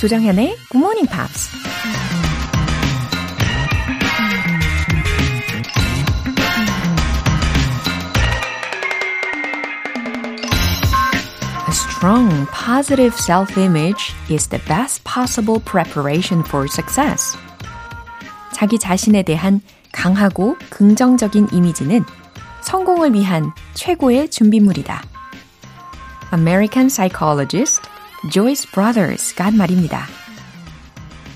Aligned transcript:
조정현의 0.00 0.56
Good 0.70 0.78
Morning 0.78 1.06
Pops. 1.06 1.50
A 11.68 11.70
strong, 11.70 12.46
positive 12.46 13.14
self-image 13.14 14.14
is 14.30 14.48
the 14.48 14.58
best 14.66 15.04
possible 15.04 15.60
preparation 15.60 16.42
for 16.46 16.64
success. 16.64 17.36
자기 18.54 18.78
자신에 18.78 19.22
대한 19.22 19.60
강하고 19.92 20.56
긍정적인 20.70 21.48
이미지는 21.52 22.06
성공을 22.62 23.12
위한 23.12 23.52
최고의 23.74 24.30
준비물이다. 24.30 25.02
American 26.32 26.86
psychologist 26.86 27.79
Joyce 28.28 28.70
Brothers가 28.72 29.46
한 29.46 29.56
말입니다. 29.56 30.06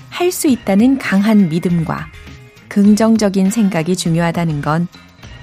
할 0.09 0.31
수 0.31 0.47
있다는 0.47 0.97
강한 0.97 1.49
믿음과 1.49 2.07
긍정적인 2.69 3.51
생각이 3.51 3.95
중요하다는 3.95 4.61
건 4.61 4.87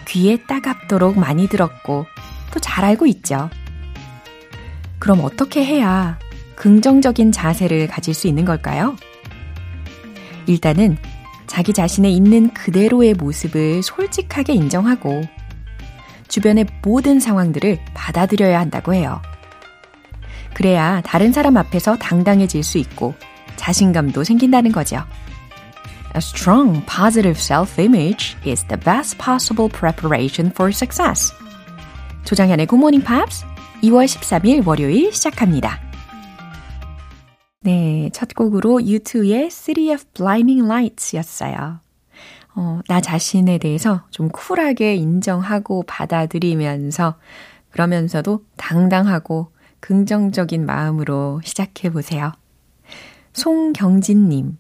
귀에 0.09 0.39
따갑도록 0.47 1.19
많이 1.19 1.49
들었고 1.49 2.07
또 2.53 2.61
잘 2.61 2.85
알고 2.85 3.07
있죠. 3.07 3.49
그럼 4.99 5.21
어떻게 5.23 5.65
해야 5.65 6.19
긍정적인 6.57 7.33
자세를 7.33 7.87
가질 7.89 8.15
수 8.15 8.29
있는 8.29 8.45
걸까요? 8.45 8.97
일단은 10.47 10.97
자기 11.47 11.73
자신의 11.73 12.15
있는 12.15 12.53
그대로의 12.55 13.15
모습을 13.15 13.83
솔직하게 13.83 14.55
인정하고 14.55 15.23
주변의 16.29 16.67
모든 16.83 17.21
상황들을 17.21 17.79
받아들여야 17.95 18.59
한다고 18.59 18.95
해요. 18.95 19.21
그래야 20.55 21.01
다른 21.03 21.33
사람 21.33 21.57
앞에서 21.57 21.97
당당해질 21.97 22.63
수 22.63 22.79
있고 22.79 23.15
자신감도 23.57 24.25
생긴다는 24.25 24.73
거죠. 24.73 24.97
A 26.15 26.19
strong 26.19 26.85
positive 26.87 27.39
self-image 27.39 28.37
is 28.47 28.65
the 28.65 28.79
best 28.79 29.17
possible 29.19 29.71
preparation 29.71 30.51
for 30.51 30.71
success. 30.71 31.33
조장현의 32.25 32.67
Good 32.67 32.79
Morning 32.79 33.05
Pops 33.05 33.45
2월 33.83 34.05
13일 34.05 34.67
월요일 34.67 35.13
시작합니다. 35.13 35.81
네, 37.61 38.11
첫 38.13 38.35
곡으로 38.35 38.81
U2의 38.81 39.51
City 39.51 39.93
of 39.93 40.05
Blinding 40.15 40.65
Lights 40.65 41.17
였어요. 41.17 41.81
어, 42.55 42.81
나 42.89 43.01
자신에 43.01 43.59
대해서 43.59 44.03
좀 44.11 44.29
쿨하게 44.29 44.97
인정하고 44.97 45.85
받아들이면서 45.87 47.17
그러면서도 47.71 48.45
당당하고 48.57 49.53
긍정적인 49.83 50.65
마음으로 50.65 51.41
시작해 51.45 51.91
보세요. 51.91 52.33
송경진님, 53.33 54.57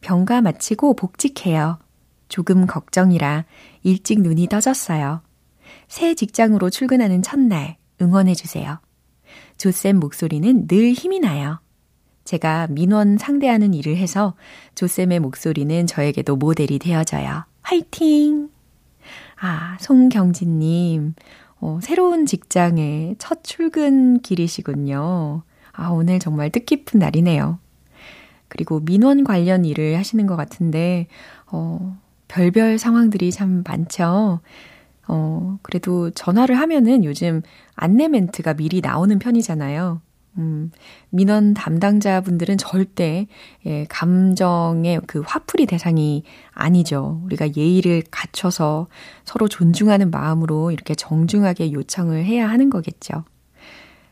병가 0.00 0.40
마치고 0.40 0.94
복직해요. 0.94 1.78
조금 2.28 2.66
걱정이라 2.66 3.44
일찍 3.82 4.20
눈이 4.20 4.46
떠졌어요. 4.46 5.20
새 5.88 6.14
직장으로 6.14 6.70
출근하는 6.70 7.22
첫날 7.22 7.76
응원해 8.00 8.34
주세요. 8.34 8.78
조쌤 9.58 9.98
목소리는 9.98 10.68
늘 10.68 10.92
힘이 10.92 11.18
나요. 11.18 11.60
제가 12.24 12.68
민원 12.70 13.18
상대하는 13.18 13.74
일을 13.74 13.96
해서 13.96 14.34
조쌤의 14.76 15.20
목소리는 15.20 15.86
저에게도 15.88 16.36
모델이 16.36 16.78
되어져요. 16.78 17.44
화이팅! 17.62 18.50
아, 19.40 19.76
송경진님. 19.80 21.14
어, 21.60 21.78
새로운 21.82 22.26
직장에 22.26 23.14
첫 23.18 23.42
출근길이시군요. 23.42 25.42
아, 25.72 25.88
오늘 25.88 26.18
정말 26.18 26.50
뜻깊은 26.50 27.00
날이네요. 27.00 27.58
그리고 28.48 28.80
민원 28.80 29.24
관련 29.24 29.64
일을 29.64 29.98
하시는 29.98 30.26
것 30.26 30.36
같은데, 30.36 31.08
어, 31.46 31.98
별별 32.28 32.78
상황들이 32.78 33.30
참 33.32 33.62
많죠. 33.66 34.40
어, 35.08 35.58
그래도 35.62 36.10
전화를 36.10 36.58
하면은 36.58 37.04
요즘 37.04 37.42
안내 37.74 38.08
멘트가 38.08 38.54
미리 38.54 38.80
나오는 38.80 39.18
편이잖아요. 39.18 40.00
음, 40.38 40.70
민원 41.10 41.54
담당자분들은 41.54 42.58
절대, 42.58 43.26
예, 43.64 43.86
감정의 43.88 45.00
그 45.06 45.22
화풀이 45.26 45.66
대상이 45.66 46.24
아니죠. 46.52 47.20
우리가 47.24 47.48
예의를 47.56 48.02
갖춰서 48.10 48.88
서로 49.24 49.48
존중하는 49.48 50.10
마음으로 50.10 50.70
이렇게 50.70 50.94
정중하게 50.94 51.72
요청을 51.72 52.24
해야 52.24 52.48
하는 52.48 52.70
거겠죠. 52.70 53.24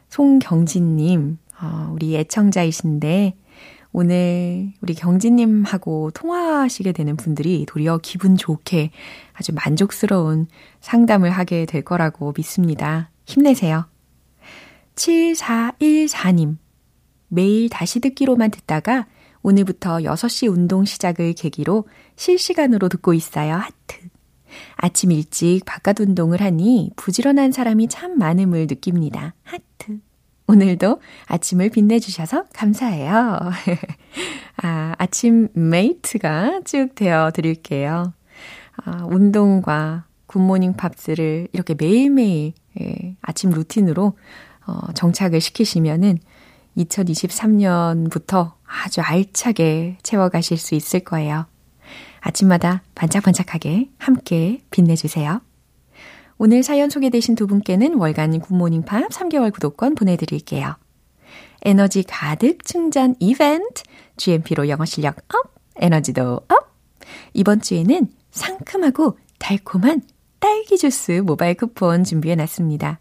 송경진님, 0.09 1.39
어, 1.61 1.91
우리 1.93 2.17
애청자이신데, 2.17 3.35
오늘 3.97 4.73
우리 4.81 4.93
경진님하고 4.95 6.11
통화하시게 6.11 6.91
되는 6.91 7.17
분들이 7.17 7.65
도리어 7.65 8.01
기분 8.03 8.37
좋게 8.37 8.91
아주 9.35 9.53
만족스러운 9.55 10.49
상담을 10.81 11.31
하게 11.31 11.65
될 11.65 11.83
거라고 11.83 12.35
믿습니다. 12.37 13.11
힘내세요. 13.25 13.87
7414님. 14.95 16.57
매일 17.29 17.69
다시 17.69 18.01
듣기로만 18.01 18.51
듣다가 18.51 19.07
오늘부터 19.43 19.99
6시 19.99 20.51
운동 20.51 20.85
시작을 20.85 21.35
계기로 21.35 21.87
실시간으로 22.17 22.89
듣고 22.89 23.15
있어요. 23.15 23.55
하트. 23.55 24.09
아침 24.77 25.11
일찍 25.11 25.63
바깥 25.67 26.01
운동을 26.01 26.41
하니 26.41 26.91
부지런한 26.97 27.53
사람이 27.53 27.89
참 27.89 28.19
많음을 28.19 28.67
느낍니다. 28.69 29.35
하트. 29.43 29.99
오늘도 30.47 31.01
아침을 31.27 31.71
빛내주셔서 31.71 32.45
감사해요. 32.53 33.41
아, 34.63 34.95
아침 34.99 35.49
mate가 35.55 36.61
쭉 36.65 36.95
되어 36.95 37.31
드릴게요. 37.33 38.13
아, 38.85 39.05
운동과 39.05 40.07
굿모닝 40.27 40.75
팝스를 40.75 41.49
이렇게 41.53 41.75
매일매일 41.75 42.53
예, 42.81 43.17
아침 43.23 43.51
루틴으로 43.51 44.17
어, 44.67 44.93
정착을 44.95 45.41
시키시면은 45.41 46.19
2023년부터 46.77 48.53
아주 48.67 49.01
알차게 49.01 49.99
채워가실 50.03 50.59
수 50.59 50.75
있을 50.75 51.01
거예요. 51.01 51.47
아침마다 52.21 52.83
반짝반짝하게 52.95 53.91
함께 53.99 54.63
빛내주세요. 54.71 55.41
오늘 56.39 56.63
사연 56.63 56.91
소개되신 56.91 57.37
두 57.37 57.47
분께는 57.47 57.95
월간 57.95 58.41
굿모닝 58.41 58.83
팝 58.83 59.09
3개월 59.11 59.53
구독권 59.53 59.95
보내드릴게요. 59.95 60.77
에너지 61.65 62.03
가득 62.03 62.65
충전 62.65 63.15
이벤트, 63.21 63.83
GMP로 64.17 64.69
영어 64.69 64.85
실력 64.85 65.19
up, 65.35 65.55
에너지도 65.77 66.41
up! 66.49 66.75
이번 67.33 67.61
주에는 67.61 68.09
상큼하고 68.31 69.19
달콤한 69.39 70.03
딸기 70.41 70.77
주스 70.77 71.13
모바일 71.13 71.55
쿠폰 71.55 72.05
준비해 72.05 72.35
놨습니다. 72.35 73.01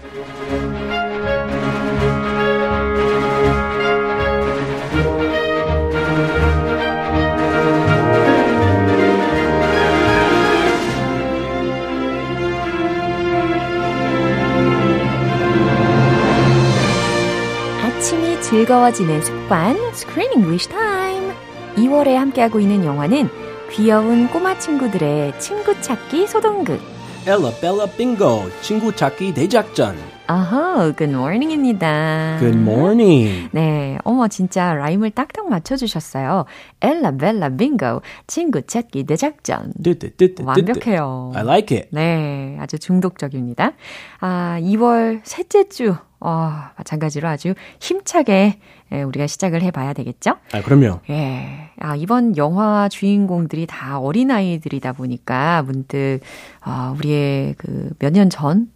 즐거워지는 18.51 19.21
습관 19.21 19.77
Screen 19.93 20.33
English 20.33 20.67
Time 20.67 21.31
2월에 21.77 22.15
함께하고 22.15 22.59
있는 22.59 22.83
영화는 22.83 23.29
귀여운 23.71 24.27
꼬마 24.27 24.59
친구들의 24.59 25.39
친구 25.39 25.79
찾기 25.79 26.27
소동극 26.27 26.81
엘라 27.25 27.49
벨라 27.61 27.85
빙고 27.85 28.49
친구 28.59 28.93
찾기 28.93 29.33
대작전 29.35 29.95
아하, 30.27 30.93
good 30.97 31.13
morning입니다. 31.13 32.39
Good 32.39 32.57
morning. 32.57 33.49
네, 33.51 33.97
어머 34.03 34.27
진짜 34.29 34.73
라임을 34.73 35.11
딱딱 35.11 35.49
맞춰주셨어요. 35.49 36.45
엘라 36.81 37.11
벨라 37.11 37.49
빙고 37.49 38.01
친구 38.27 38.61
찾기 38.61 39.05
대작전. 39.05 39.73
완벽해요. 40.41 41.31
I 41.35 41.43
like 41.43 41.77
it. 41.77 41.89
네, 41.91 42.57
아주 42.61 42.79
중독적입니다. 42.79 43.73
아, 44.21 44.57
2월 44.61 45.19
셋째 45.23 45.67
주 45.67 45.95
어, 46.21 46.53
마찬가지로 46.77 47.27
아주 47.27 47.53
힘차게 47.79 48.59
예, 48.93 49.01
우리가 49.03 49.27
시작을 49.27 49.61
해봐야 49.63 49.93
되겠죠? 49.93 50.35
아, 50.53 50.61
그럼요. 50.61 50.99
예. 51.09 51.69
아, 51.79 51.95
이번 51.95 52.37
영화 52.37 52.87
주인공들이 52.89 53.65
다 53.65 53.99
어린아이들이다 53.99 54.93
보니까 54.93 55.63
문득, 55.63 56.19
아, 56.61 56.93
우리의 56.97 57.55
그 57.57 57.89
몇 57.99 58.11
년 58.13 58.29
전, 58.29 58.69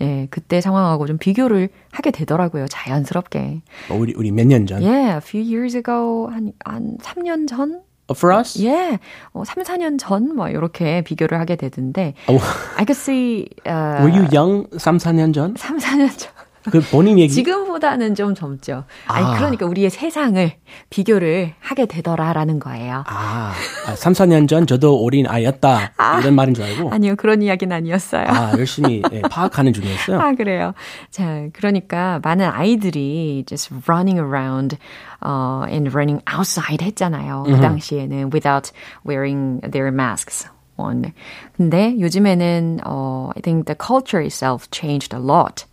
예, 0.00 0.26
그때 0.30 0.60
상황하고 0.60 1.06
좀 1.06 1.18
비교를 1.18 1.68
하게 1.90 2.10
되더라고요. 2.12 2.66
자연스럽게. 2.68 3.62
어, 3.90 3.94
우리, 3.94 4.14
우리 4.16 4.30
몇 4.30 4.46
년 4.46 4.66
전. 4.66 4.82
Yeah, 4.82 5.16
a 5.16 5.18
few 5.18 5.42
years 5.44 5.76
ago, 5.76 6.28
한, 6.30 6.52
한 6.64 6.96
3년 6.98 7.48
전? 7.48 7.82
Uh, 8.08 8.14
For 8.14 8.32
us? 8.38 8.62
예, 8.62 9.00
어, 9.32 9.42
3, 9.44 9.64
4년 9.64 9.98
전, 9.98 10.36
뭐, 10.36 10.48
이렇게 10.48 11.02
비교를 11.02 11.40
하게 11.40 11.56
되던데. 11.56 12.14
Oh, 12.28 12.40
I 12.76 12.84
could 12.86 12.94
see, 12.94 13.48
uh, 13.66 13.98
were 14.04 14.12
you 14.14 14.28
young 14.32 14.68
3, 14.78 14.98
4년 14.98 15.34
전? 15.34 15.56
3, 15.56 15.78
4년 15.78 16.16
전. 16.16 16.30
그 16.70 16.80
본인 16.80 17.18
얘기. 17.18 17.32
지금보다는 17.32 18.14
좀 18.14 18.34
젊죠. 18.34 18.84
아니, 19.06 19.24
아. 19.24 19.34
그러니까 19.36 19.66
우리의 19.66 19.90
세상을 19.90 20.52
비교를 20.90 21.54
하게 21.60 21.86
되더라라는 21.86 22.58
거예요. 22.58 23.04
아, 23.06 23.52
아 23.86 23.94
3, 23.94 24.12
4년 24.12 24.48
전 24.48 24.66
저도 24.66 25.02
어린 25.02 25.26
아이였다. 25.26 25.92
이런 26.20 26.34
말인 26.34 26.54
줄 26.54 26.64
알고. 26.64 26.90
아니요, 26.92 27.16
그런 27.16 27.42
이야기는 27.42 27.74
아니었어요. 27.74 28.24
아, 28.26 28.52
열심히 28.58 29.02
예, 29.12 29.22
파악하는 29.22 29.72
중이었어요. 29.72 30.20
아, 30.20 30.32
그래요. 30.34 30.74
자, 31.10 31.46
그러니까 31.52 32.20
많은 32.22 32.46
아이들이 32.46 33.44
just 33.46 33.72
running 33.86 34.18
around 34.18 34.76
uh, 35.24 35.66
and 35.70 35.90
running 35.90 36.22
outside 36.26 36.84
했잖아요. 36.84 37.44
그 37.46 37.60
당시에는 37.60 38.30
without 38.32 38.72
wearing 39.06 39.60
their 39.70 39.92
masks 39.92 40.48
on. 40.76 41.12
근데 41.56 41.94
요즘에는 41.98 42.80
uh, 42.84 43.32
I 43.34 43.40
think 43.42 43.66
the 43.66 43.76
culture 43.76 44.20
itself 44.20 44.68
changed 44.70 45.14
a 45.14 45.20
lot. 45.20 45.64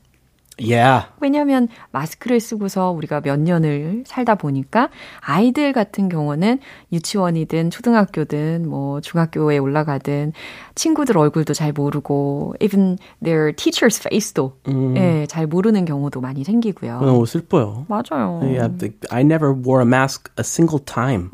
Yeah. 0.63 1.07
왜냐하면 1.19 1.67
마스크를 1.91 2.39
쓰고서 2.39 2.91
우리가 2.91 3.21
몇 3.21 3.39
년을 3.39 4.03
살다 4.07 4.35
보니까 4.35 4.89
아이들 5.19 5.73
같은 5.73 6.09
경우는 6.09 6.59
유치원이든 6.91 7.69
초등학교든 7.69 8.67
뭐 8.67 9.01
중학교에 9.01 9.57
올라가든 9.57 10.33
친구들 10.75 11.17
얼굴도 11.17 11.53
잘 11.53 11.73
모르고 11.73 12.55
even 12.61 12.97
their 13.21 13.53
teacher's 13.53 13.99
face도 13.99 14.53
예, 14.95 15.25
잘 15.27 15.47
모르는 15.47 15.85
경우도 15.85 16.21
많이 16.21 16.43
생기고요. 16.43 16.99
너무 17.01 17.25
슬퍼요. 17.25 17.85
맞아요. 17.87 18.39
Yeah, 18.43 18.69
I 19.11 19.21
never 19.21 19.53
wore 19.53 19.81
a 19.81 19.85
mask 19.85 20.31
a 20.39 20.43
single 20.43 20.79
time 20.79 21.29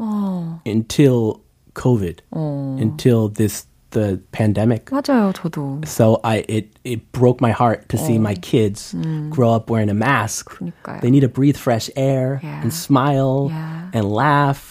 until 0.65 1.41
COVID, 1.75 2.21
until 2.33 3.29
this 3.29 3.68
the 3.90 4.20
pandemic. 4.32 4.86
맞아요, 4.90 5.32
저도. 5.32 5.86
So 5.86 6.18
I 6.24 6.44
it 6.48 6.74
it 6.82 7.12
broke 7.12 7.40
my 7.40 7.52
heart 7.52 7.88
to 7.90 7.96
see 7.96 8.18
my 8.18 8.34
kids 8.34 8.90
grow 9.30 9.52
up 9.54 9.70
wearing 9.70 9.88
a 9.88 9.94
mask. 9.94 10.50
그러니까요. 10.58 11.00
They 11.00 11.10
need 11.10 11.20
to 11.22 11.28
breathe 11.28 11.56
fresh 11.56 11.88
air 11.94 12.40
Yeah. 12.42 12.60
and 12.62 12.72
smile 12.74 13.50
Yeah. 13.54 13.94
and 13.94 14.10
laugh. 14.10 14.66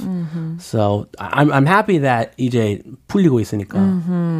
So 0.59 1.07
I- 1.19 1.39
I'm 1.39 1.51
I'm 1.55 1.65
happy 1.65 1.99
that 2.03 2.33
이제 2.37 2.83
풀리고 3.07 3.39
있으니까 3.39 3.79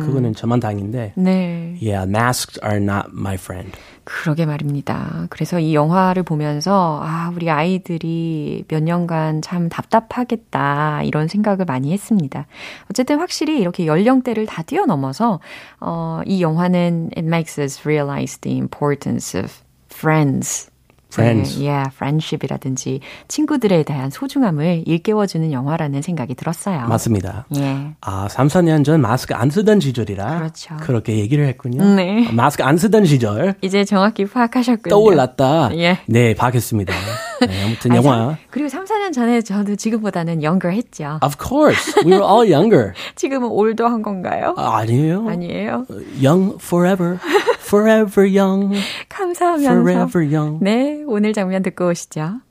그거는 0.04 0.36
저만 0.36 0.60
다행인데. 0.60 1.14
네. 1.16 1.78
Yeah, 1.80 2.04
masks 2.06 2.60
are 2.60 2.80
not 2.84 3.14
my 3.16 3.38
friend. 3.40 3.72
그러게 4.11 4.47
말입니다. 4.47 5.27
그래서 5.29 5.61
이 5.61 5.75
영화를 5.75 6.23
보면서, 6.23 7.03
아, 7.05 7.31
우리 7.35 7.51
아이들이 7.51 8.65
몇 8.67 8.83
년간 8.83 9.43
참 9.43 9.69
답답하겠다, 9.69 11.03
이런 11.03 11.29
생각을 11.29 11.67
많이 11.67 11.93
했습니다. 11.93 12.47
어쨌든 12.91 13.19
확실히 13.19 13.61
이렇게 13.61 13.87
연령대를 13.87 14.47
다 14.47 14.63
뛰어넘어서, 14.63 15.41
어, 15.81 16.23
이 16.25 16.41
영화는 16.41 17.11
it 17.19 17.27
makes 17.27 17.61
us 17.61 17.83
realize 17.87 18.39
the 18.39 18.57
importance 18.57 19.39
of 19.39 19.53
friends. 19.93 20.71
Friends. 21.13 21.59
네, 21.59 21.69
yeah, 21.71 21.91
friendship이라든지 21.95 23.01
친구들에 23.29 23.83
대한 23.83 24.11
소중함을 24.11 24.85
일깨워주는 24.87 25.53
영화라는 25.53 26.03
생각이 26.03 26.35
들었어요. 26.35 26.87
맞습니다. 26.87 27.47
예. 27.57 27.93
아, 28.03 28.29
3, 28.29 28.49
4년 28.49 28.85
전 28.85 29.01
마스크 29.01 29.35
안 29.35 29.49
쓰던 29.51 29.81
시절이라 29.81 30.39
그렇죠. 30.39 30.77
그렇게 30.81 31.17
얘기를 31.19 31.47
했군요. 31.47 31.83
네. 31.95 32.31
마스크 32.33 32.63
안 32.63 32.77
쓰던 32.77 33.07
시절 33.07 33.55
이제 33.63 33.85
정확히 33.85 34.27
파악하셨군요. 34.27 34.91
떠올랐다. 34.91 35.71
예. 35.79 35.99
네, 36.07 36.35
봐겠습니다. 36.35 36.93
네, 37.41 37.65
아무튼 37.65 37.91
아니, 37.93 38.05
영화. 38.05 38.17
삼- 38.27 38.37
그리고 38.51 38.69
3, 38.69 38.85
4년 38.85 39.13
전에 39.13 39.41
저도 39.41 39.77
지금보다는 39.77 40.43
younger 40.45 40.77
했죠. 40.77 41.19
Of 41.23 41.37
course, 41.43 41.95
we 42.05 42.13
were 42.13 42.25
all 42.27 42.53
younger. 42.53 42.93
지금은 43.17 43.49
old한 43.49 44.03
건가요? 44.03 44.55
아, 44.59 44.77
아니에요. 44.79 45.27
아니에요. 45.29 45.87
Young 46.23 46.57
forever, 46.63 47.19
forever 47.68 48.26
young, 48.26 48.76
감사하면서. 49.10 49.84
forever 49.84 50.22
young. 50.22 50.60
네, 50.62 51.04
오늘 51.08 51.34
장면 51.34 51.64
듣고 51.64 51.90
오시죠. 51.90 52.42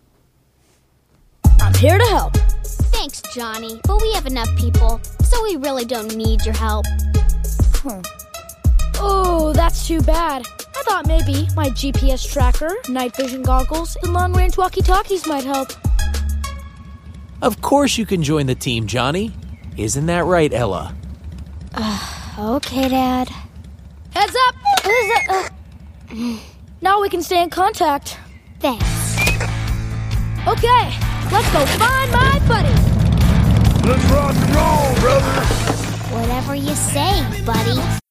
I'm 1.60 1.74
here 1.76 1.98
to 1.98 2.06
help. 2.06 2.34
Thanks, 2.92 3.22
Johnny, 3.34 3.80
but 3.86 4.00
we 4.00 4.12
have 4.12 4.26
enough 4.26 4.50
people, 4.56 5.00
so 5.24 5.42
we 5.42 5.56
really 5.56 5.84
don't 5.84 6.14
need 6.16 6.44
your 6.44 6.54
help. 6.54 6.84
Oh, 9.00 9.52
that's 9.54 9.86
too 9.86 10.00
bad. 10.02 10.46
I 10.76 10.82
thought 10.84 11.06
maybe 11.06 11.48
my 11.56 11.68
GPS 11.70 12.22
tracker, 12.30 12.70
night 12.88 13.16
vision 13.16 13.42
goggles, 13.42 13.96
and 14.02 14.12
long 14.12 14.32
range 14.34 14.56
walkie 14.56 14.82
talkies 14.82 15.26
might 15.26 15.44
help. 15.44 15.72
Of 17.42 17.60
course 17.60 17.98
you 17.98 18.06
can 18.06 18.22
join 18.22 18.46
the 18.46 18.54
team, 18.54 18.86
Johnny. 18.86 19.32
Isn't 19.76 20.06
that 20.06 20.24
right, 20.24 20.52
Ella? 20.52 20.94
Okay, 22.38 22.88
Dad. 22.88 23.28
Heads 24.14 24.36
up! 24.48 24.54
Uh, 25.29 25.49
now 26.81 27.01
we 27.01 27.09
can 27.09 27.21
stay 27.21 27.41
in 27.41 27.49
contact. 27.49 28.17
Thanks. 28.59 29.17
Okay, 30.47 30.83
let's 31.31 31.51
go 31.53 31.65
find 31.65 32.11
my 32.11 32.39
buddy. 32.47 32.73
Let's 33.87 34.03
rock 34.11 34.35
and 34.35 34.55
roll, 34.55 34.95
brother. 35.01 35.41
Whatever 36.15 36.55
you 36.55 36.73
say, 36.75 37.43
buddy. 37.45 38.06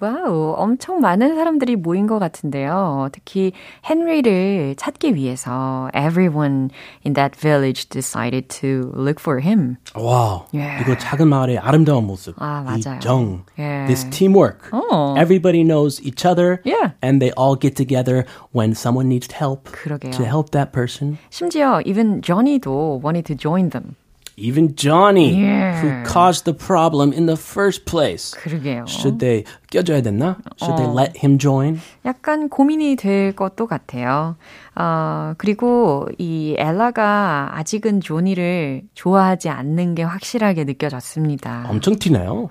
와우, 0.00 0.54
엄청 0.56 1.00
많은 1.00 1.34
사람들이 1.34 1.74
모인 1.74 2.06
것 2.06 2.20
같은데요. 2.20 3.08
특히 3.10 3.50
헨리를 3.90 4.76
찾기 4.76 5.16
위해서 5.16 5.90
everyone 5.96 6.68
in 7.04 7.14
that 7.14 7.36
village 7.36 7.88
decided 7.88 8.46
to 8.48 8.92
look 8.94 9.18
for 9.18 9.40
him. 9.42 9.78
와우, 9.96 10.44
예. 10.54 10.78
이거 10.80 10.96
작은 10.96 11.26
마을의 11.26 11.58
아름다운 11.58 12.06
모습. 12.06 12.36
아, 12.40 12.62
맞아요. 12.62 12.98
이 12.98 13.00
정, 13.00 13.44
예. 13.58 13.84
this 13.88 14.08
teamwork. 14.10 14.70
어. 14.70 15.16
Everybody 15.18 15.64
knows 15.64 16.00
each 16.06 16.24
other, 16.24 16.62
Yeah. 16.64 16.92
and 17.02 17.18
they 17.18 17.32
all 17.36 17.58
get 17.58 17.74
together 17.74 18.24
when 18.54 18.70
someone 18.74 19.08
needs 19.08 19.34
help 19.34 19.64
그러게요. 19.72 20.12
to 20.12 20.22
help 20.24 20.50
that 20.52 20.70
person. 20.70 21.18
심지어 21.30 21.82
even 21.84 22.20
Johnny도 22.22 23.00
wanted 23.02 23.24
to 23.26 23.34
join 23.34 23.70
them. 23.70 23.96
Even 24.37 24.75
Johnny, 24.75 25.31
Yeah. 25.39 25.79
who 25.79 26.03
caused 26.03 26.43
the 26.43 26.51
problem 26.53 27.13
in 27.13 27.25
the 27.25 27.37
first 27.39 27.85
place. 27.85 28.35
그러게요. 28.35 28.83
Should 28.85 29.19
they 29.19 29.45
껴줘야 29.71 30.01
됐나? 30.01 30.37
Should 30.59 30.75
they 30.75 30.91
어. 30.91 30.93
let 30.93 31.17
him 31.17 31.37
join? 31.39 31.79
약간 32.05 32.49
고민이 32.49 32.97
될 32.97 33.31
것도 33.33 33.65
같아요. 33.67 34.35
어, 34.75 35.33
그리고 35.37 36.07
이 36.17 36.55
엘라가 36.57 37.51
아직은 37.53 38.01
조니를 38.01 38.81
좋아하지 38.93 39.47
않는 39.47 39.95
게 39.95 40.03
확실하게 40.03 40.65
느껴졌습니다. 40.65 41.67
엄청 41.69 41.95
튀네요. 41.95 42.49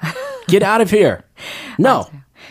Get 0.49 0.65
out 0.65 0.81
of 0.83 0.91
here. 0.95 1.19
No. 1.79 2.05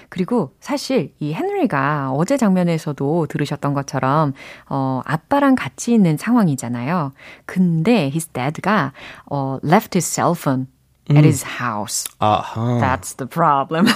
그리고 0.10 0.54
사실 0.60 1.14
이 1.20 1.34
헨리가 1.34 2.12
어제 2.14 2.38
장면에서도 2.38 3.28
들으셨던 3.28 3.74
것처럼 3.74 4.34
어 4.70 5.02
아빠랑 5.06 5.56
같이 5.56 5.94
있는 5.94 6.18
상황이잖아요. 6.18 7.14
근데 7.46 8.08
his 8.08 8.28
dad가 8.28 8.94
어 9.30 9.60
left 9.64 9.98
his 9.98 10.06
cell 10.06 10.34
phone 10.36 10.68
at 11.10 11.26
his 11.26 11.44
house. 11.44 12.06
Uh-huh. 12.22 12.80
That's 12.80 13.16
the 13.16 13.28
problem. 13.28 13.88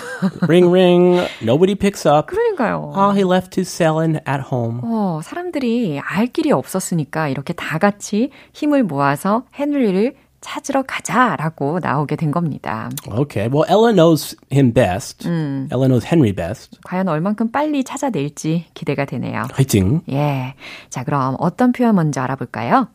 ring 0.47 0.69
ring. 0.69 1.25
Nobody 1.41 1.75
picks 1.75 2.05
up. 2.05 2.27
그러니까요. 2.27 2.93
Oh, 2.95 3.11
he 3.11 3.23
left 3.23 3.55
his 3.55 3.69
cellin 3.69 4.19
at 4.27 4.41
home. 4.51 4.81
어, 4.83 5.21
사람들이 5.23 5.99
알 6.03 6.27
길이 6.27 6.51
없었으니까 6.51 7.29
이렇게 7.29 7.53
다 7.53 7.77
같이 7.77 8.31
힘을 8.53 8.83
모아서 8.83 9.43
헨리를 9.57 10.15
찾으러 10.47 10.81
가자라고 10.83 11.79
나오게 11.79 12.15
된 12.15 12.31
겁니다. 12.31 12.89
Okay. 13.05 13.49
Well, 13.49 13.65
Ella 13.67 13.91
knows 13.91 14.37
him 14.49 14.71
best. 14.71 15.27
Ella 15.27 15.87
knows 15.87 16.05
Henry 16.05 16.31
best. 16.31 16.79
과연 16.85 17.09
얼만큼 17.09 17.51
빨리 17.51 17.83
찾아낼지 17.83 18.67
기대가 18.73 19.03
되네요. 19.03 19.43
화이팅. 19.51 20.01
예. 20.09 20.55
자, 20.89 21.03
그럼 21.03 21.35
어떤 21.39 21.73
표현 21.73 21.95
먼저 21.95 22.21
알아볼까요? 22.21 22.87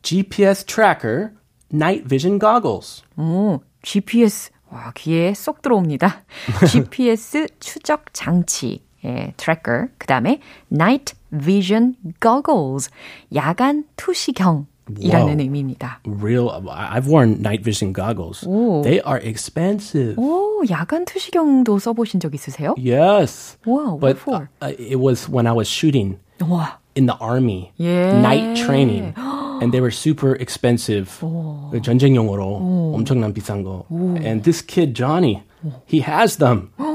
GPS 0.00 0.64
tracker, 0.64 1.32
night 1.72 2.08
vision 2.08 2.38
goggles. 2.38 3.02
오, 3.18 3.60
GPS. 3.82 4.50
와, 4.70 4.92
귀에 4.96 5.34
쏙 5.34 5.60
들어옵니다. 5.60 6.24
GPS 6.66 7.48
추적 7.60 8.06
장치. 8.14 8.82
예, 9.04 9.34
tracker. 9.36 9.88
그 9.98 10.06
다음에 10.06 10.40
night 10.72 11.14
vision 11.30 11.96
goggles. 12.20 12.88
야간 13.34 13.84
투시경. 13.96 14.66
이라는 14.99 15.27
와우. 15.27 15.39
의미입니다. 15.39 15.99
Real. 16.07 16.47
I've 16.69 17.07
worn 17.07 17.39
night 17.39 17.61
vision 17.63 17.91
goggles. 17.93 18.45
오. 18.47 18.81
They 18.83 19.01
are 19.05 19.19
expensive. 19.21 20.15
오, 20.17 20.63
야간 20.69 21.03
투시경도 21.05 21.77
써보신 21.79 22.19
적 22.21 22.33
있으세요? 22.33 22.73
Yes. 22.77 23.57
Wow, 23.67 23.99
what 23.99 24.15
But 24.15 24.17
for? 24.19 24.49
uh, 24.61 24.73
it 24.79 24.99
was 24.99 25.27
when 25.29 25.45
I 25.45 25.51
was 25.53 25.67
shooting 25.67 26.19
와. 26.39 26.79
in 26.95 27.05
the 27.05 27.17
army, 27.19 27.71
Yeah. 27.77 28.21
night 28.21 28.55
training, 28.55 29.13
and 29.61 29.71
they 29.73 29.81
were 29.81 29.91
super 29.91 30.35
expensive. 30.39 31.11
전쟁용으로 31.83 32.93
엄청난 32.95 33.33
비싼 33.33 33.63
거. 33.63 33.85
And 33.91 34.43
this 34.43 34.61
kid 34.65 34.93
Johnny, 34.95 35.43
he 35.85 35.99
has 36.01 36.37
them. 36.37 36.71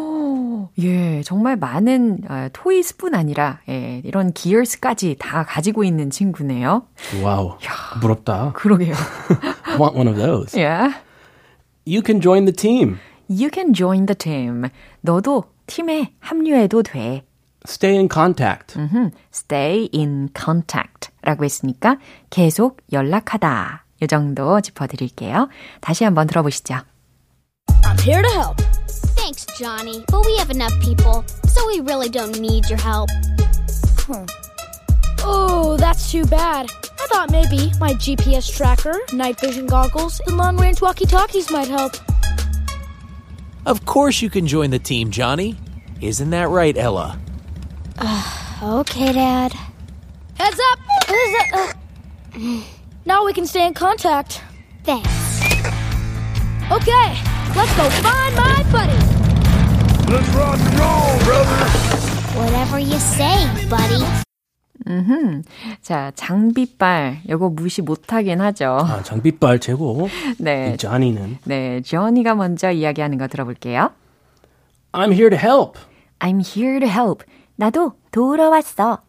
예, 0.80 1.24
정말 1.24 1.56
많은 1.56 2.20
어, 2.30 2.50
토이스뿐 2.54 3.16
아니라 3.16 3.60
예, 3.68 4.02
이런 4.06 4.32
기어스까지 4.32 5.16
다 5.20 5.44
가지고 5.44 5.84
있는 5.84 6.10
친구네요. 6.12 6.84
와우, 7.24 7.58
부럽다. 8.00 8.54
그러게요. 8.54 8.94
I 9.64 9.78
want 9.80 9.98
one 9.98 10.08
of 10.08 10.18
those. 10.18 10.56
yeah. 10.60 10.96
You 11.86 12.02
can 12.06 12.22
join 12.22 12.46
the 12.46 12.54
team. 12.56 12.98
You 13.30 13.50
can 13.52 13.74
join 13.74 14.06
the 14.06 14.16
team. 14.16 14.66
너도 15.02 15.46
팀에 15.66 16.14
합류해도 16.20 16.84
돼. 16.84 17.24
Stay 17.68 17.98
in 17.98 18.08
contact. 18.12 18.78
음흠, 18.78 19.10
Stay 19.34 19.90
in 19.94 20.30
contact 20.38 21.10
라고 21.24 21.44
했으니까 21.44 21.98
계속 22.30 22.78
연락하다. 22.94 23.84
이 24.04 24.08
정도 24.08 24.62
짚어드릴게요. 24.62 25.50
다시 25.82 26.04
한번 26.04 26.28
들어보시죠. 26.28 26.76
I'm 27.84 28.00
here 28.00 28.22
to 28.22 28.32
help. 28.32 28.58
Thanks, 29.28 29.46
Johnny, 29.60 30.06
but 30.08 30.26
we 30.26 30.38
have 30.38 30.52
enough 30.52 30.72
people, 30.80 31.26
so 31.50 31.68
we 31.68 31.82
really 31.82 32.08
don't 32.08 32.40
need 32.40 32.70
your 32.70 32.80
help. 32.80 33.10
Oh, 35.20 35.76
that's 35.78 36.10
too 36.10 36.26
bad. 36.26 36.72
I 36.98 37.08
thought 37.08 37.30
maybe 37.30 37.74
my 37.78 37.92
GPS 37.96 38.50
tracker, 38.56 38.96
night 39.12 39.38
vision 39.42 39.68
goggles, 39.68 40.22
and 40.28 40.38
long 40.38 40.56
range 40.56 40.80
walkie 40.80 41.06
talkies 41.06 41.52
might 41.52 41.68
help. 41.68 41.96
Of 43.66 43.86
course 43.86 44.22
you 44.22 44.30
can 44.30 44.48
join 44.48 44.70
the 44.70 44.80
team, 44.80 45.12
Johnny. 45.12 45.58
Isn't 46.00 46.30
that 46.30 46.48
right, 46.48 46.78
Ella? 46.78 47.20
Okay, 48.64 49.12
Dad. 49.12 49.54
Heads 50.36 50.60
up! 50.72 50.80
Uh, 51.54 51.74
now 53.06 53.26
we 53.26 53.34
can 53.34 53.46
stay 53.46 53.68
in 53.68 53.74
contact. 53.74 54.42
Thanks. 54.86 55.42
Okay, 56.72 57.10
let's 57.58 57.76
go 57.76 57.90
find 57.90 58.36
my 58.38 58.66
buddy. 58.72 59.17
Let's 60.10 60.30
rock 60.36 60.58
and 60.60 60.80
roll, 60.80 61.20
brother. 61.26 61.60
Whatever 62.40 62.80
you 62.80 62.96
say, 62.96 63.68
buddy. 63.70 64.06
자, 65.82 66.12
장비빨. 66.16 67.24
요거 67.28 67.50
무시 67.50 67.82
못하긴 67.82 68.40
하죠. 68.40 68.78
아, 68.80 69.04
장비빨 69.04 69.60
최고. 69.60 70.08
네. 70.40 70.74
이 70.74 70.78
Johnny는 70.78 71.40
네, 71.44 71.82
조니가 71.82 72.36
먼저 72.36 72.72
이야기하는 72.72 73.18
거 73.18 73.28
들어볼게요. 73.28 73.92
I'm 74.94 75.12
here 75.12 75.30
to 75.30 75.38
help. 75.38 75.78
I'm 76.20 76.40
here 76.40 76.80
to 76.80 76.88
help. 76.88 77.26
나도 77.58 77.94
도우러 78.12 78.50
왔어. 78.50 79.00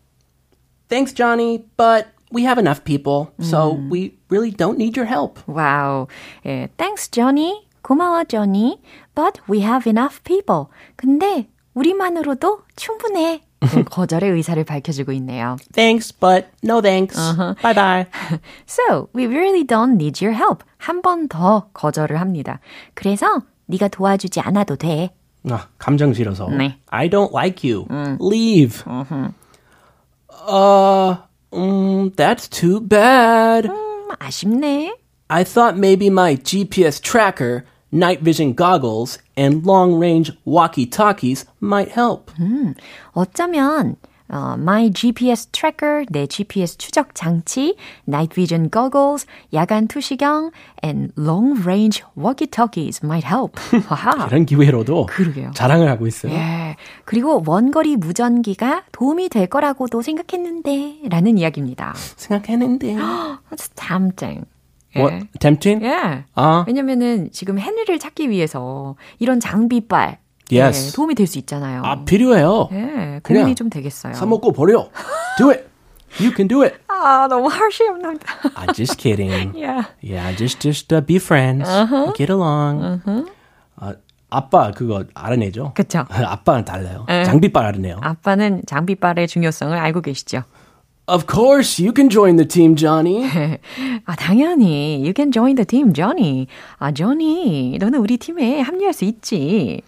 Thanks, 0.88 1.14
Johnny, 1.14 1.64
but 1.76 2.08
we 2.32 2.42
have 2.42 2.58
enough 2.58 2.82
people, 2.82 3.28
so 3.40 3.78
we 3.88 4.18
really 4.30 4.50
don't 4.50 4.78
need 4.78 4.98
your 4.98 5.06
help. 5.06 5.38
와우. 5.46 6.08
예, 6.44 6.68
thanks, 6.76 7.08
Johnny. 7.08 7.68
고마워, 7.82 8.24
Johnny. 8.24 8.80
But 9.17 9.39
we 9.49 9.61
have 9.61 9.87
enough 9.89 10.21
people. 10.23 10.67
근데 10.95 11.47
우리만으로도 11.73 12.61
충분해. 12.75 13.41
네, 13.63 13.83
거절의 13.83 14.31
의사를 14.31 14.61
밝혀주고 14.63 15.11
있네요. 15.13 15.55
Thanks, 15.73 16.11
but 16.11 16.47
no 16.63 16.81
thanks. 16.81 17.17
Bye 17.61 17.73
bye. 17.73 18.05
So, 18.67 19.07
we 19.15 19.25
really 19.25 19.63
don't 19.65 19.93
need 19.95 20.21
your 20.23 20.35
help. 20.37 20.63
한 20.77 21.01
번 21.01 21.27
더 21.29 21.69
거절을 21.73 22.19
합니다. 22.19 22.59
그래서 22.93 23.41
네가 23.67 23.87
도와주지 23.87 24.41
않아도 24.41 24.75
돼. 24.75 25.11
아, 25.49 25.67
감정 25.77 26.13
실어서. 26.13 26.49
네. 26.49 26.77
I 26.89 27.09
don't 27.09 27.31
like 27.33 27.63
you. 27.63 27.85
Leave. 28.19 28.83
Uh, 30.45 31.15
mm, 31.53 32.11
that's 32.15 32.47
too 32.49 32.79
bad. 32.81 33.65
음, 33.69 34.09
아쉽네. 34.19 34.93
I 35.29 35.43
thought 35.43 35.77
maybe 35.77 36.07
my 36.07 36.35
GPS 36.35 37.01
tracker, 37.01 37.63
night 37.92 38.22
vision 38.22 38.54
goggles, 38.54 39.18
and 39.36 39.64
long 39.64 39.98
range 39.98 40.32
walkie 40.44 40.86
talkies 40.86 41.46
might 41.60 41.92
help. 41.92 42.32
어쩌면 43.12 43.96
어, 44.30 44.56
My 44.58 44.90
GPS 44.92 45.48
tracker, 45.52 46.04
내 46.10 46.26
GPS 46.26 46.76
추적 46.76 47.14
장치, 47.14 47.76
Night 48.06 48.34
Vision 48.34 48.70
goggles, 48.70 49.26
야간 49.54 49.88
투시경, 49.88 50.50
and 50.84 51.12
long 51.16 51.58
range 51.62 52.04
walkie-talkies 52.14 53.00
might 53.02 53.26
help. 53.26 53.58
이런 54.28 54.44
기회로도 54.44 55.06
그러게요. 55.06 55.52
자랑을 55.54 55.88
하고 55.88 56.06
있어요. 56.06 56.32
예. 56.32 56.76
그리고 57.06 57.42
원거리 57.46 57.96
무전기가 57.96 58.84
도움이 58.92 59.30
될 59.30 59.46
거라고도 59.46 60.02
생각했는데 60.02 61.08
라는 61.08 61.38
이야기입니다. 61.38 61.94
생각했는데. 61.96 62.96
That's 63.50 63.70
tempting. 63.76 64.44
예. 64.98 65.02
What? 65.02 65.26
Tempting? 65.40 65.84
예. 65.86 66.24
아. 66.34 66.64
왜냐면은 66.66 67.30
지금 67.32 67.58
헨리를 67.58 67.98
찾기 67.98 68.30
위해서 68.30 68.96
이런 69.18 69.40
장비빨 69.40 70.18
Yes. 70.50 70.88
예, 70.88 70.92
도움이 70.96 71.14
될 71.14 71.26
수 71.26 71.38
있잖아요. 71.40 71.82
아, 71.84 72.04
필요해요. 72.04 72.68
예, 72.72 73.20
고민이 73.22 73.54
좀 73.54 73.68
되겠어요. 73.68 74.14
사 74.14 74.24
먹고 74.24 74.52
버려. 74.52 74.88
Do 75.36 75.50
it. 75.50 75.64
You 76.18 76.32
can 76.34 76.48
do 76.48 76.62
it. 76.62 76.76
아, 76.88 77.26
너무 77.28 77.48
harsh합니다. 77.50 78.24
I'm 78.56 78.72
just 78.74 78.96
kidding. 78.96 79.52
yeah. 79.54 79.84
Yeah, 80.02 80.34
just 80.34 80.58
just 80.58 80.90
uh, 80.94 81.04
be 81.04 81.16
friends. 81.16 81.68
Get 82.16 82.32
along. 82.32 83.04
아, 83.76 83.94
아빠 84.30 84.70
그거 84.72 85.04
알아내죠? 85.14 85.72
그쵸. 85.74 86.06
아빠는 86.10 86.64
달라요. 86.64 87.04
에. 87.10 87.24
장비빨 87.24 87.66
알아내요. 87.66 87.98
아빠는 88.00 88.62
장비빨의 88.66 89.28
중요성을 89.28 89.76
알고 89.76 90.00
계시죠? 90.00 90.44
Of 91.08 91.24
course, 91.26 91.78
you 91.82 91.94
can 91.94 92.10
join 92.10 92.36
the 92.36 92.44
team, 92.44 92.76
Johnny. 92.76 93.24
아, 94.04 94.14
당연히. 94.14 95.00
You 95.00 95.14
can 95.14 95.32
join 95.32 95.54
the 95.56 95.64
team, 95.64 95.94
Johnny. 95.94 96.46
아, 96.78 96.92
Johnny, 96.92 97.78
너는 97.78 97.98
우리 98.00 98.18
팀에 98.18 98.60
합류할 98.60 98.92
수 98.92 99.06
있지. 99.06 99.80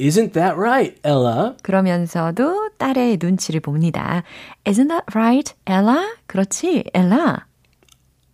Isn't 0.00 0.32
that 0.32 0.56
right, 0.56 0.98
Ella? 1.04 1.54
그러면서도 1.62 2.70
딸의 2.78 3.18
눈치를 3.20 3.60
봅니다. 3.60 4.24
Isn't 4.64 4.88
that 4.88 5.04
right, 5.14 5.54
Ella? 5.68 6.16
그렇지, 6.26 6.82
엘라. 6.94 7.46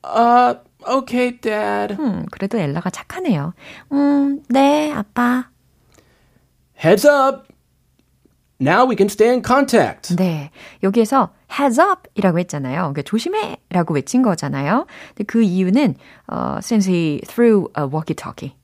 Uh, 0.02 0.54
okay, 0.88 1.32
Dad. 1.38 1.96
음, 2.00 2.24
그래도 2.30 2.56
엘라가 2.56 2.88
착하네요. 2.88 3.52
음, 3.92 4.42
네, 4.48 4.90
아빠. 4.90 5.50
Heads 6.82 7.06
up. 7.06 7.52
Now 8.58 8.86
we 8.88 8.96
can 8.96 9.10
stay 9.10 9.28
in 9.28 9.42
contact. 9.42 10.16
네. 10.16 10.50
여기에서 10.82 11.35
heads 11.50 11.80
up 11.80 12.08
이라고 12.14 12.38
했잖아요. 12.40 12.92
그러니까 12.92 13.02
조심해 13.02 13.56
라고 13.70 13.94
외친 13.94 14.22
거잖아요. 14.22 14.86
근데 15.08 15.24
그 15.24 15.42
이유는, 15.42 15.94
어, 16.28 16.58
since 16.60 16.86
he 16.86 17.20
threw 17.26 17.68
a 17.78 17.84
walkie-talkie. 17.84 18.54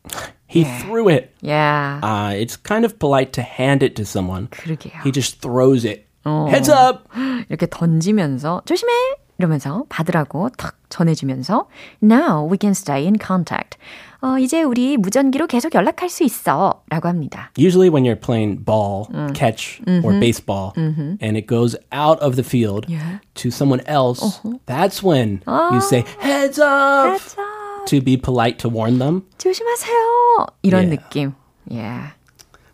He 0.47 0.65
threw 0.65 1.09
it. 1.09 1.33
Yeah. 1.41 2.01
Uh, 2.03 2.35
it's 2.37 2.57
kind 2.57 2.85
of 2.85 2.99
polite 2.99 3.33
to 3.35 3.43
hand 3.43 3.83
it 3.83 3.97
to 3.97 4.05
someone. 4.05 4.49
그러게요. 4.51 5.03
He 5.03 5.11
just 5.11 5.41
throws 5.41 5.87
it. 5.87 6.07
Heads 6.25 6.69
up. 6.71 7.09
이렇게 7.49 7.67
던지면서 7.67 8.63
조심해 8.65 8.93
이러면서 9.42 9.84
받으라고 9.90 10.50
탁 10.58 10.78
전해주면서 10.90 11.68
Now 12.02 12.50
we 12.50 12.58
can 12.60 12.72
stay 12.72 13.04
in 13.06 13.18
contact. 13.24 13.78
어, 14.20 14.40
이제 14.40 14.64
우리 14.64 14.98
무전기로 14.98 15.46
계속 15.46 15.76
연락할 15.76 16.10
수 16.10 16.24
있어 16.24 16.82
라고 16.90 17.08
합니다. 17.08 17.52
Usually, 17.56 17.88
when 17.94 18.04
you're 18.04 18.20
playing 18.20 18.66
ball, 18.66 19.06
catch, 19.36 19.80
or 20.04 20.20
baseball, 20.20 20.74
and 20.76 21.38
it 21.38 21.46
goes 21.46 21.78
out 21.94 22.18
of 22.20 22.36
the 22.36 22.42
field 22.44 22.88
Yeah. 22.90 23.20
to 23.36 23.50
someone 23.52 23.82
else, 23.86 24.42
that's 24.66 25.04
when 25.06 25.42
you 25.72 25.82
say, 25.82 26.04
Heads 26.18 26.58
up! 26.60 27.22
Heads 27.22 27.38
up. 27.38 27.86
To 27.94 28.02
be 28.02 28.18
polite 28.18 28.58
to 28.66 28.70
warn 28.70 28.98
them. 28.98 29.22
조심하세요. 29.38 30.48
이런 30.64 30.90
Yeah. 30.90 30.98
느낌. 30.98 31.34
Yeah. 31.70 32.14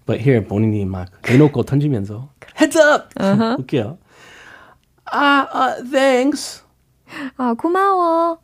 But 0.05 0.21
here, 0.23 0.39
본인이 0.47 0.85
막 0.85 1.09
대놓고 1.23 1.63
던지면서, 1.63 2.29
Heads 2.55 2.77
up! 2.79 3.09
웃겨요. 3.19 3.97
Ah, 5.12 5.48
uh, 5.52 5.90
thanks. 5.90 6.62
아, 7.36 7.54
고마워. 7.54 8.38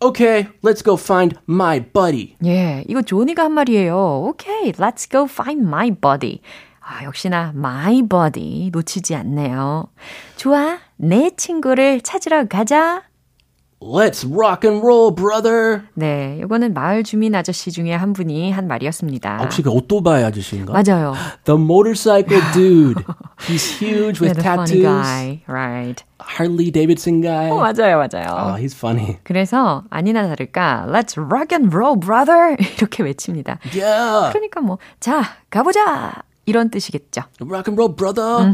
Okay, 0.00 0.48
let's 0.62 0.82
go 0.82 0.94
find 0.96 1.38
my 1.48 1.80
buddy. 1.80 2.36
예, 2.44 2.84
이거 2.88 3.00
조니가 3.02 3.44
한 3.44 3.52
말이에요. 3.52 4.28
Okay, 4.34 4.72
let's 4.72 5.08
go 5.10 5.24
find 5.24 5.62
my 5.66 5.90
body. 5.90 6.40
아, 6.80 7.04
역시나 7.04 7.52
my 7.54 8.02
body 8.02 8.70
놓치지 8.70 9.14
않네요. 9.14 9.88
좋아, 10.36 10.78
내 10.96 11.30
친구를 11.36 12.02
찾으러 12.02 12.46
가자. 12.46 13.02
Let's 13.86 14.24
rock 14.24 14.64
and 14.64 14.82
roll, 14.82 15.14
brother. 15.14 15.82
네, 15.92 16.38
이거는 16.42 16.72
마을 16.72 17.04
주민 17.04 17.34
아저씨 17.34 17.70
중에 17.70 17.92
한 17.92 18.14
분이 18.14 18.50
한 18.50 18.66
말이었습니다. 18.66 19.36
혹시 19.42 19.60
그 19.60 19.68
오토바이 19.70 20.24
아저씨인가? 20.24 20.72
맞아요. 20.72 21.12
The 21.44 21.60
motorcycle 21.60 22.40
dude. 22.54 23.04
He's 23.46 23.76
huge 23.78 24.22
with 24.22 24.32
Yeah, 24.32 24.40
the 24.40 24.42
funny 24.42 24.80
tattoos. 24.80 24.82
guy, 24.82 25.42
right? 25.46 26.02
Harley 26.18 26.70
Davidson 26.70 27.20
guy. 27.20 27.50
어, 27.50 27.56
맞아요, 27.60 27.98
맞아요. 27.98 28.32
Oh, 28.32 28.56
he's 28.56 28.72
funny. 28.74 29.18
그래서 29.22 29.84
아니나 29.90 30.26
다를까, 30.28 30.86
Let's 30.88 31.18
rock 31.18 31.52
and 31.52 31.68
roll, 31.76 31.94
brother 32.00 32.56
이렇게 32.78 33.02
외칩니다. 33.02 33.58
Yeah. 33.74 34.32
그러니까 34.32 34.62
뭐, 34.62 34.78
자 34.98 35.22
가보자 35.50 36.22
이런 36.46 36.70
뜻이겠죠. 36.70 37.24
Rock 37.38 37.68
and 37.68 37.76
roll, 37.78 37.94
brother. 37.94 38.48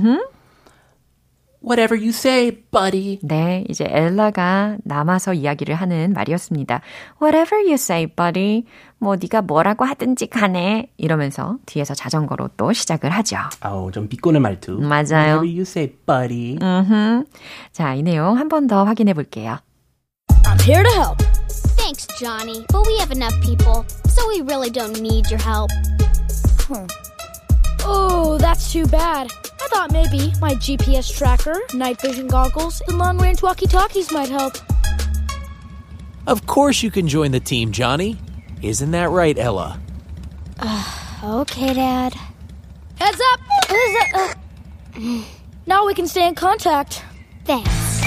Whatever 1.62 1.94
you 1.94 2.08
say, 2.08 2.50
buddy. 2.70 3.18
네, 3.22 3.64
이제 3.68 3.84
엘라가 3.86 4.78
남아서 4.82 5.34
이야기를 5.34 5.74
하는 5.74 6.14
말이었습니다. 6.14 6.80
Whatever 7.20 7.56
you 7.62 7.74
say, 7.74 8.06
buddy. 8.06 8.64
뭐 8.98 9.16
네가 9.16 9.42
뭐라고 9.42 9.84
하든지 9.84 10.26
간에 10.28 10.90
이러면서 10.96 11.56
뒤에서 11.66 11.94
자전거로 11.94 12.48
또 12.56 12.72
시작을 12.72 13.10
하죠. 13.10 13.36
아우, 13.60 13.92
좀 13.92 14.08
비꼬는 14.08 14.40
말투. 14.40 14.72
맞아요. 14.80 15.04
Whatever 15.42 15.46
you 15.46 15.60
say, 15.62 15.88
buddy. 16.06 16.56
음흠. 16.62 17.24
자, 17.72 17.94
이 17.94 18.02
내용 18.02 18.38
한 18.38 18.48
번 18.48 18.66
더 18.66 18.84
확인해 18.84 19.12
볼게요. 19.12 19.58
I'm 20.44 20.60
here 20.62 20.82
to 20.82 20.90
help. 20.92 21.18
Thanks, 21.76 22.06
Johnny, 22.18 22.64
but 22.72 22.86
we 22.86 22.96
have 22.98 23.10
enough 23.12 23.34
people, 23.42 23.84
so 24.08 24.26
we 24.28 24.40
really 24.42 24.70
don't 24.70 24.98
need 25.00 25.28
your 25.30 25.40
help. 25.42 25.70
Oh, 27.82 28.38
that's 28.40 28.72
too 28.72 28.86
bad. 28.86 29.30
I 29.60 29.68
thought 29.68 29.92
maybe 29.92 30.32
my 30.40 30.54
GPS 30.54 31.16
tracker, 31.16 31.58
night 31.74 32.00
vision 32.00 32.26
goggles, 32.28 32.80
and 32.88 32.98
long 32.98 33.18
range 33.18 33.42
walkie 33.42 33.66
talkies 33.66 34.12
might 34.12 34.28
help. 34.28 34.56
Of 36.26 36.46
course 36.46 36.82
you 36.82 36.90
can 36.90 37.08
join 37.08 37.32
the 37.32 37.40
team, 37.40 37.72
Johnny. 37.72 38.18
Isn't 38.62 38.90
that 38.90 39.10
right, 39.10 39.38
Ella? 39.38 39.80
Okay, 41.22 41.74
Dad. 41.74 42.14
Heads 42.98 43.20
up! 43.32 43.40
Heads 43.68 44.14
up! 44.14 44.36
Uh, 44.96 45.24
now 45.66 45.86
we 45.86 45.94
can 45.94 46.06
stay 46.06 46.26
in 46.28 46.34
contact. 46.34 47.02
Thanks. 47.44 48.02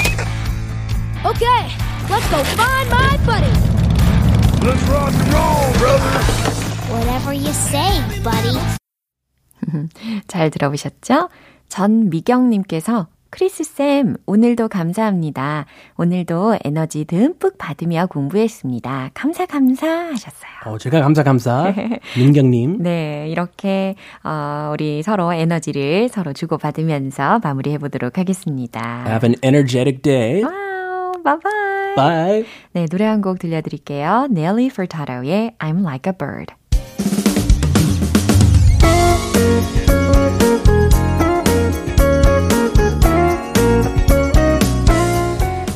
Okay, 1.25 1.71
let's 2.09 2.29
go 2.29 2.43
find 2.43 2.89
my 2.89 3.19
buddy. 3.25 3.73
Let's 4.65 4.83
rock 4.83 5.13
and 5.13 5.33
roll, 5.33 5.73
brother. 5.79 6.19
Whatever 6.93 7.33
you 7.33 7.51
say, 7.53 8.21
buddy. 8.23 8.82
잘 10.27 10.49
들어보셨죠? 10.49 11.29
전미경님께서 11.69 13.07
크리스쌤, 13.31 14.15
오늘도 14.27 14.67
감사합니다. 14.67 15.65
오늘도 15.97 16.59
에너지 16.63 17.03
듬뿍 17.05 17.57
받으며 17.57 18.05
공부했습니다. 18.05 19.09
감사, 19.15 19.47
감사 19.47 19.87
하셨어요. 19.87 20.51
어, 20.67 20.77
제가 20.77 21.01
감사 21.01 21.23
감사. 21.23 21.73
민경님. 22.15 22.83
네, 22.83 23.27
이렇게, 23.29 23.95
어, 24.23 24.69
우리 24.71 25.01
서로 25.01 25.33
에너지를 25.33 26.09
서로 26.09 26.31
주고받으면서 26.33 27.39
마무리해 27.41 27.79
보도록 27.79 28.19
하겠습니다. 28.19 29.03
Have 29.07 29.27
an 29.27 29.35
energetic 29.43 30.03
day. 30.03 30.43
Wow, 30.43 31.13
Bye-bye. 31.23 31.95
Bye. 31.95 32.45
네, 32.73 32.85
노래 32.85 33.05
한 33.05 33.21
곡 33.21 33.39
들려드릴게요. 33.39 34.27
Nelly 34.29 34.67
Furtado의 34.67 35.55
I'm 35.57 35.81
Like 35.81 36.11
a 36.11 36.15
Bird. 36.15 36.53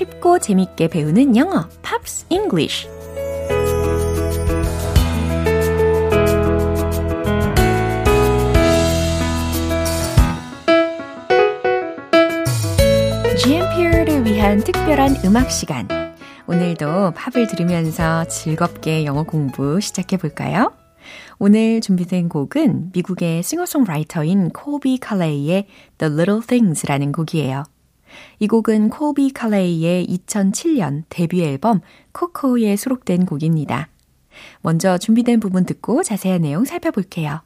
쉽고 0.00 0.38
재밌게 0.38 0.88
배우는 0.88 1.36
영어, 1.36 1.68
Pops 1.82 2.24
English. 2.30 2.88
GMP를 13.36 14.24
위한 14.24 14.60
특별한 14.60 15.16
음악 15.26 15.50
시간. 15.50 15.86
오늘도 16.46 17.12
팝을 17.12 17.46
들으면서 17.46 18.24
즐겁게 18.24 19.04
영어 19.04 19.24
공부 19.24 19.80
시작해 19.80 20.16
볼까요? 20.16 20.72
오늘 21.38 21.80
준비된 21.82 22.30
곡은 22.30 22.92
미국의 22.94 23.42
싱어송라이터인 23.42 24.50
코비 24.50 24.98
칼레이의 24.98 25.66
The 25.98 26.14
Little 26.14 26.40
Things라는 26.46 27.12
곡이에요. 27.12 27.64
이 28.38 28.46
곡은 28.46 28.90
코비 28.90 29.32
칼레이의 29.32 30.06
2007년 30.06 31.04
데뷔 31.08 31.44
앨범 31.44 31.80
코코에 32.12 32.76
수록된 32.76 33.26
곡입니다. 33.26 33.88
먼저 34.62 34.98
준비된 34.98 35.40
부분 35.40 35.64
듣고 35.66 36.02
자세한 36.02 36.42
내용 36.42 36.64
살펴볼게요. 36.64 37.42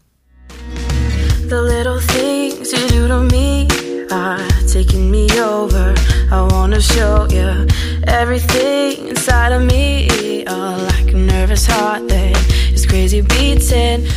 The 1.49 1.61
little 1.61 2.01
things 2.01 2.75
you 2.75 2.89
do 2.89 3.09
to 3.09 3.23
me 3.25 3.69
are 4.11 4.43
taking 4.67 5.11
me 5.11 5.27
over. 5.39 5.95
I 6.31 6.41
wanna 6.53 6.81
show 6.81 7.27
you 7.31 7.67
everything 8.07 9.09
inside 9.09 9.53
of 9.53 9.63
me. 9.65 10.45
Oh, 10.49 10.89
like 10.91 11.13
a 11.13 11.17
nervous 11.17 11.67
heart 11.67 12.09
that 12.09 12.37
is 12.73 12.87
crazy 12.87 13.21
beating. 13.21 14.09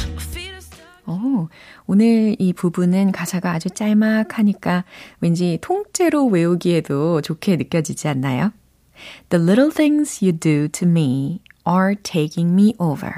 오, 1.06 1.48
오늘 1.90 2.36
이 2.38 2.52
부분은 2.52 3.14
가사가 3.14 3.52
아주 3.52 3.70
짤막하니까 3.70 4.84
왠지 5.22 5.58
통째로 5.62 6.26
외우기에도 6.26 7.22
좋게 7.22 7.56
느껴지지 7.56 8.10
않나요? 8.10 8.52
The 9.30 9.42
little 9.42 9.72
things 9.72 10.24
you 10.24 10.38
do 10.38 10.68
to 10.68 10.86
me 10.86 11.42
are 11.66 11.96
taking 11.96 12.52
me 12.52 12.74
over. 12.78 13.14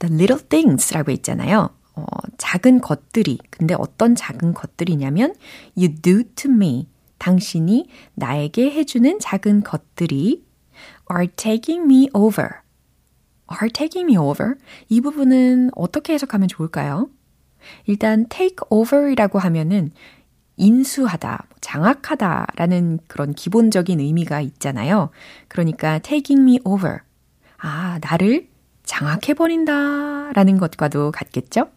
The 0.00 0.12
little 0.12 0.42
things라고 0.48 1.12
있잖아요. 1.12 1.70
어, 1.94 2.04
작은 2.38 2.80
것들이. 2.80 3.38
근데 3.50 3.74
어떤 3.78 4.16
작은 4.16 4.52
것들이냐면 4.52 5.36
you 5.76 5.94
do 5.94 6.24
to 6.34 6.50
me. 6.50 6.88
당신이 7.18 7.86
나에게 8.14 8.72
해주는 8.72 9.20
작은 9.20 9.62
것들이 9.62 10.44
are 11.08 11.28
taking 11.36 11.84
me 11.84 12.08
over. 12.14 12.48
are 13.52 13.70
taking 13.72 14.12
me 14.12 14.16
over. 14.16 14.54
이 14.88 15.00
부분은 15.00 15.70
어떻게 15.76 16.14
해석하면 16.14 16.48
좋을까요? 16.48 17.10
일단 17.86 18.26
take 18.28 18.56
over이라고 18.70 19.38
하면은 19.38 19.90
인수하다, 20.56 21.46
장악하다 21.60 22.46
라는 22.56 22.98
그런 23.08 23.34
기본적인 23.34 24.00
의미가 24.00 24.40
있잖아요. 24.40 25.10
그러니까 25.48 25.98
taking 25.98 26.42
me 26.42 26.60
over. 26.64 26.98
아, 27.58 27.98
나를 28.00 28.48
장악해버린다 28.84 30.32
라는 30.32 30.58
것과도 30.58 31.10
같겠죠? 31.10 31.70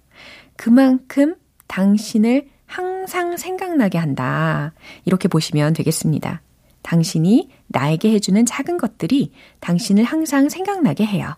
그만큼 0.55 1.35
당신을 1.67 2.49
항상 2.65 3.37
생각나게 3.37 3.97
한다. 3.97 4.73
이렇게 5.05 5.27
보시면 5.27 5.73
되겠습니다. 5.73 6.41
당신이 6.81 7.49
나에게 7.67 8.11
해주는 8.11 8.45
작은 8.45 8.77
것들이 8.77 9.31
당신을 9.59 10.03
항상 10.03 10.49
생각나게 10.49 11.05
해요. 11.05 11.35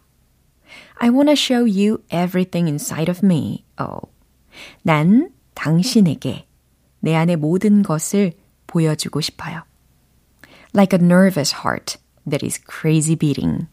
I 0.95 1.09
wanna 1.09 1.33
show 1.33 1.63
you 1.63 1.99
everything 2.11 2.67
inside 2.67 3.09
of 3.09 3.25
me. 3.25 3.65
Oh. 3.79 4.09
난 4.81 5.31
당신에게 5.53 6.47
내 6.99 7.15
안의 7.15 7.37
모든 7.37 7.83
것을 7.83 8.33
보여주고 8.67 9.21
싶어요. 9.21 9.63
Like 10.73 10.97
a 10.99 11.03
nervous 11.03 11.55
heart 11.55 11.97
that 12.29 12.45
is 12.45 12.61
crazy 12.69 13.15
beating. 13.15 13.67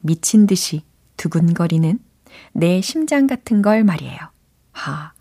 미친 0.00 0.46
듯이 0.46 0.82
두근거리는 1.16 1.98
내 2.52 2.80
심장 2.80 3.26
같은 3.26 3.62
걸 3.62 3.84
말이에요. 3.84 4.18
하, 4.72 5.12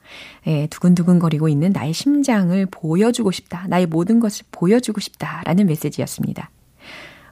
예, 0.47 0.67
두근두근거리고 0.67 1.49
있는 1.49 1.71
나의 1.71 1.93
심장을 1.93 2.65
보여주고 2.65 3.31
싶다. 3.31 3.67
나의 3.67 3.85
모든 3.85 4.19
것을 4.19 4.45
보여주고 4.51 4.99
싶다. 4.99 5.41
라는 5.45 5.65
메시지였습니다. 5.67 6.49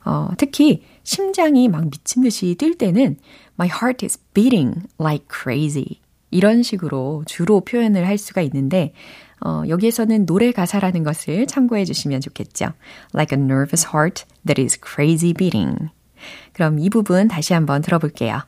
어, 0.05 0.29
특히 0.37 0.83
심장이 1.03 1.67
막 1.67 1.89
미친 1.89 2.23
듯이 2.23 2.55
뛸 2.57 2.77
때는 2.77 3.17
My 3.59 3.69
heart 3.69 4.05
is 4.05 4.19
beating 4.33 4.87
like 4.99 5.25
crazy. 5.29 5.99
이런 6.31 6.63
식으로 6.63 7.23
주로 7.25 7.61
표현을 7.61 8.07
할 8.07 8.17
수가 8.17 8.41
있는데, 8.41 8.93
어, 9.45 9.63
여기에서는 9.67 10.25
노래 10.25 10.51
가사라는 10.51 11.03
것을 11.03 11.45
참고해 11.47 11.85
주시면 11.85 12.21
좋겠죠. 12.21 12.67
Like 13.13 13.37
a 13.37 13.43
nervous 13.43 13.87
heart 13.93 14.25
that 14.45 14.61
is 14.61 14.79
crazy 14.83 15.33
beating. 15.33 15.89
그럼 16.53 16.79
이 16.79 16.89
부분 16.89 17.27
다시 17.27 17.53
한번 17.53 17.81
들어볼게요. 17.81 18.41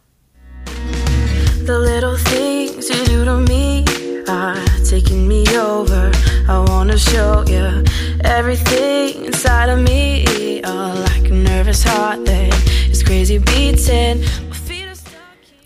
The 1.65 1.77
little 1.77 2.17
things 2.17 2.89
you 2.89 3.05
do 3.05 3.25
to 3.25 3.37
me 3.41 3.85
are 4.27 4.57
taking 4.83 5.27
me 5.27 5.45
over. 5.55 6.11
I 6.47 6.65
wanna 6.67 6.97
show 6.97 7.43
you 7.47 7.83
everything 8.23 9.25
inside 9.25 9.69
of 9.69 9.79
me. 9.79 10.61
Oh, 10.65 11.05
like 11.13 11.29
a 11.29 11.33
nervous 11.33 11.83
heart 11.83 12.25
that 12.25 12.51
is 12.89 13.03
crazy 13.03 13.37
beating. 13.37 14.23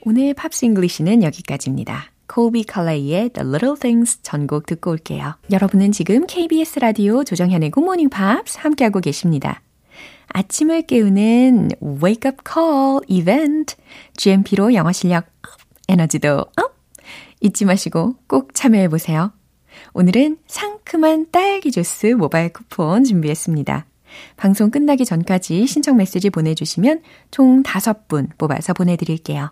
오늘 0.06 0.34
Pops 0.34 0.66
English는 0.66 1.24
여기까지입니다. 1.24 2.12
코비 2.28 2.66
칼레이의 2.66 3.30
The 3.30 3.48
Little 3.48 3.80
Things 3.80 4.22
전곡 4.22 4.66
듣고 4.66 4.92
올게요. 4.92 5.36
여러분은 5.50 5.94
지금 5.94 6.28
KBS 6.28 6.80
라디오 6.80 7.24
조정현의 7.24 7.72
Good 7.72 7.86
Morning 7.86 8.14
Pops 8.14 8.58
함께하고 8.60 9.00
계십니다. 9.00 9.62
아침을 10.28 10.82
깨우는 10.84 11.70
Wake 12.04 12.30
Up 12.30 12.44
Call 12.46 13.00
이벤트 13.08 13.76
GMP로 14.18 14.74
영어 14.74 14.92
실력 14.92 15.28
up, 15.44 15.60
에너지도 15.88 16.40
up! 16.40 16.76
잊지 17.40 17.64
마시고 17.64 18.16
꼭 18.28 18.54
참여해보세요. 18.54 19.32
오늘은 19.94 20.38
상큼한 20.48 21.28
딸기 21.32 21.72
주스 21.72 22.08
모바일 22.08 22.52
쿠폰 22.52 23.06
준비했습니다. 23.06 23.86
방송 24.36 24.70
끝나기 24.70 25.06
전까지 25.06 25.66
신청 25.66 25.96
메시지 25.96 26.30
보내주시면 26.30 27.02
총 27.32 27.64
5분 27.64 28.38
뽑아서 28.38 28.74
보내드릴게요. 28.74 29.52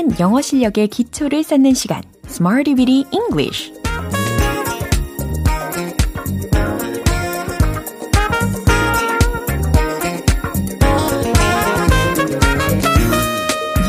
탄탄한 0.00 0.18
영어 0.18 0.40
실력의 0.40 0.88
기초를 0.88 1.42
쌓는 1.42 1.74
시간 1.74 2.02
Smarty 2.24 2.74
Bitty 2.74 3.04
English 3.12 3.72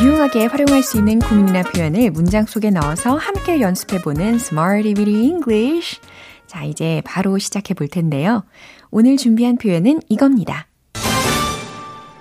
유용하게 0.02 0.48
활용할 0.48 0.84
수 0.84 0.98
있는 0.98 1.20
고민이나 1.20 1.64
표현을 1.64 2.12
문장 2.12 2.46
속에 2.46 2.72
넣어서 2.72 3.16
함께 3.16 3.62
연습해보는 3.62 4.36
Smarty 4.36 4.94
Bitty 4.94 5.24
English. 5.24 6.02
자, 6.46 6.66
이제 6.66 7.02
바로 7.06 7.38
시작해 7.38 7.74
볼 7.74 7.88
텐데요. 7.88 8.44
오늘 8.90 9.16
준비한 9.16 9.58
표현은 9.58 10.02
이겁니다. 10.10 10.68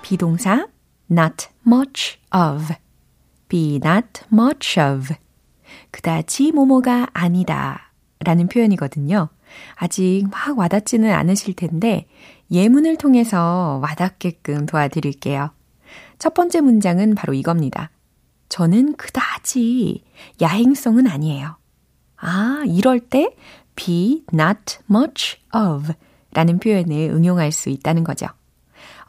비동사 0.01 0.67
not 1.11 1.47
much 1.67 2.19
of, 2.33 2.73
be 3.51 3.81
not 3.83 4.23
much 4.31 4.79
of. 4.79 5.13
그다지 5.91 6.53
뭐뭐가 6.53 7.09
아니다 7.11 7.91
라는 8.21 8.47
표현이거든요. 8.47 9.27
아직 9.75 10.23
막 10.31 10.57
와닿지는 10.57 11.11
않으실 11.11 11.55
텐데 11.55 12.07
예문을 12.49 12.95
통해서 12.95 13.81
와닿게끔 13.83 14.67
도와드릴게요. 14.67 15.51
첫 16.17 16.33
번째 16.33 16.61
문장은 16.61 17.13
바로 17.15 17.33
이겁니다. 17.33 17.91
저는 18.47 18.95
그다지 18.95 20.05
야행성은 20.41 21.07
아니에요. 21.07 21.57
아, 22.15 22.63
이럴 22.65 23.01
때 23.01 23.35
be 23.75 24.23
not 24.33 24.77
much 24.89 25.39
of 25.53 25.91
라는 26.33 26.59
표현을 26.59 27.09
응용할 27.09 27.51
수 27.51 27.69
있다는 27.69 28.05
거죠. 28.05 28.27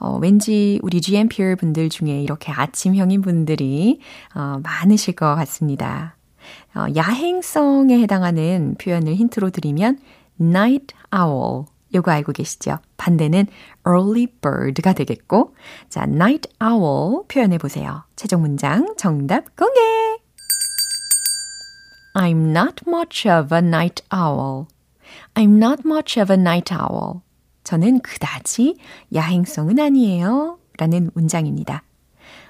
어, 0.03 0.19
왠지 0.21 0.81
우리 0.83 1.01
GMPR 1.01 1.55
분들 1.55 1.88
중에 1.88 2.21
이렇게 2.21 2.51
아침형인 2.51 3.23
분들이 3.23 4.01
어, 4.35 4.59
많으실 4.61 5.15
것 5.15 5.37
같습니다. 5.37 6.17
어, 6.75 6.87
야행성에 6.95 8.01
해당하는 8.01 8.75
표현을 8.81 9.15
힌트로 9.15 9.51
드리면 9.51 9.99
night 10.41 10.97
owl 11.15 11.67
요거 11.95 12.11
알고 12.11 12.33
계시죠? 12.33 12.79
반대는 12.97 13.47
early 13.87 14.27
bird가 14.27 14.93
되겠고, 14.93 15.55
자, 15.88 16.03
night 16.05 16.51
owl 16.61 17.25
표현해 17.29 17.59
보세요. 17.59 18.03
최종 18.17 18.41
문장 18.41 18.95
정답 18.97 19.55
공개! 19.55 19.79
I'm 22.15 22.51
not 22.51 22.83
much 22.88 23.29
of 23.29 23.55
a 23.55 23.61
night 23.61 24.03
owl. 24.12 24.67
I'm 25.35 25.59
not 25.59 25.83
much 25.85 26.19
of 26.19 26.33
a 26.33 26.41
night 26.41 26.75
owl. 26.75 27.21
저는 27.64 28.01
그다지 28.01 28.77
야행성은 29.14 29.79
아니에요. 29.79 30.59
라는 30.79 31.11
문장입니다. 31.14 31.83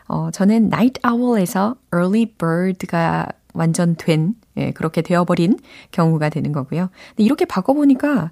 어, 0.08 0.30
저는 0.30 0.66
night 0.66 1.00
owl에서 1.06 1.76
early 1.92 2.26
bird가 2.26 3.26
완전 3.54 3.94
된, 3.96 4.34
예, 4.56 4.70
그렇게 4.72 5.02
되어버린 5.02 5.58
경우가 5.90 6.28
되는 6.28 6.52
거고요. 6.52 6.88
근데 7.10 7.24
이렇게 7.24 7.44
바꿔보니까 7.44 8.30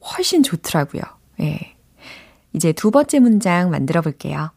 훨씬 0.00 0.42
좋더라고요. 0.42 1.02
예. 1.40 1.74
이제 2.52 2.72
두 2.72 2.90
번째 2.90 3.18
문장 3.18 3.70
만들어 3.70 4.00
볼게요. 4.00 4.50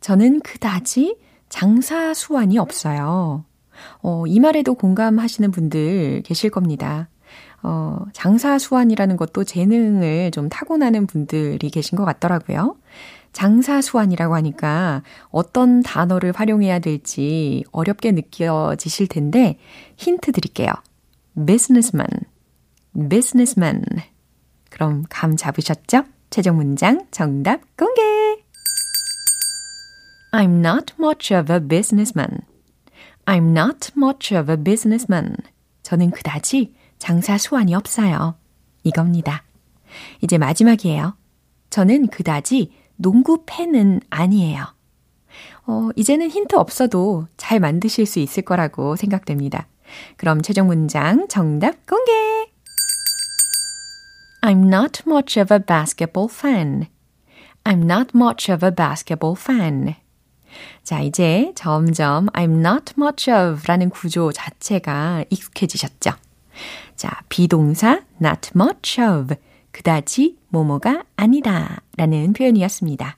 저는 0.00 0.40
그다지 0.40 1.16
장사 1.48 2.14
수완이 2.14 2.58
없어요. 2.58 3.44
어, 4.02 4.24
이 4.26 4.40
말에도 4.40 4.74
공감하시는 4.74 5.50
분들 5.50 6.22
계실 6.24 6.50
겁니다. 6.50 7.08
어, 7.62 8.04
장사 8.12 8.58
수완이라는 8.58 9.16
것도 9.16 9.44
재능을 9.44 10.30
좀 10.30 10.48
타고나는 10.48 11.06
분들이 11.06 11.70
계신 11.70 11.96
것 11.96 12.04
같더라고요. 12.04 12.76
장사 13.32 13.80
수완이라고 13.80 14.34
하니까 14.34 15.02
어떤 15.30 15.82
단어를 15.82 16.32
활용해야 16.34 16.78
될지 16.78 17.64
어렵게 17.72 18.12
느껴지실 18.12 19.08
텐데 19.08 19.58
힌트 19.96 20.32
드릴게요. 20.32 20.72
businessman, 21.46 22.08
businessman. 23.08 23.84
그럼 24.70 25.04
감 25.08 25.36
잡으셨죠? 25.36 26.04
최종 26.30 26.56
문장 26.56 27.06
정답 27.10 27.60
공개! 27.76 28.02
I'm 30.32 30.58
not 30.58 30.94
much 30.98 31.34
of 31.34 31.52
a 31.52 31.60
businessman. 31.60 32.40
I'm 33.24 33.50
not 33.50 33.92
much 33.96 34.34
of 34.34 34.50
a 34.50 34.56
businessman. 34.56 35.36
저는 35.82 36.10
그다지 36.10 36.74
장사 36.98 37.38
수완이 37.38 37.74
없어요. 37.74 38.36
이겁니다. 38.84 39.44
이제 40.20 40.38
마지막이에요. 40.38 41.16
저는 41.70 42.08
그다지 42.08 42.72
농구 42.96 43.44
팬은 43.46 44.00
아니에요. 44.10 44.64
어, 45.66 45.90
이제는 45.96 46.30
힌트 46.30 46.56
없어도 46.56 47.26
잘 47.36 47.60
만드실 47.60 48.06
수 48.06 48.18
있을 48.18 48.42
거라고 48.42 48.96
생각됩니다. 48.96 49.68
그럼 50.16 50.42
최종 50.42 50.66
문장 50.66 51.28
정답 51.28 51.86
공개! 51.86 52.12
I'm 54.42 54.66
not 54.66 55.02
much 55.06 55.38
of 55.38 55.52
a 55.52 55.60
basketball 55.60 56.28
fan. 56.32 56.86
I'm 57.64 57.84
not 57.84 58.12
much 58.14 58.50
of 58.50 58.64
a 58.64 58.74
basketball 58.74 59.36
fan. 59.38 59.94
자, 60.82 61.00
이제 61.00 61.52
점점 61.54 62.26
I'm 62.28 62.60
not 62.60 62.94
much 62.96 63.30
of 63.30 63.62
라는 63.66 63.90
구조 63.90 64.32
자체가 64.32 65.24
익숙해지셨죠? 65.28 66.12
자, 66.98 67.22
비동사 67.28 68.02
not 68.20 68.50
much 68.56 69.00
of. 69.00 69.36
그다지 69.70 70.36
뭐뭐가 70.48 71.04
아니다 71.16 71.80
라는 71.96 72.32
표현이었습니다. 72.32 73.16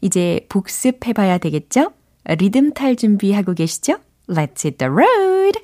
이제 0.00 0.44
복습해봐야 0.48 1.38
되겠죠? 1.38 1.92
리듬 2.24 2.72
탈 2.72 2.96
준비하고 2.96 3.54
계시죠? 3.54 3.98
Let's 4.28 4.64
hit 4.64 4.78
the 4.78 4.90
road! 4.90 5.60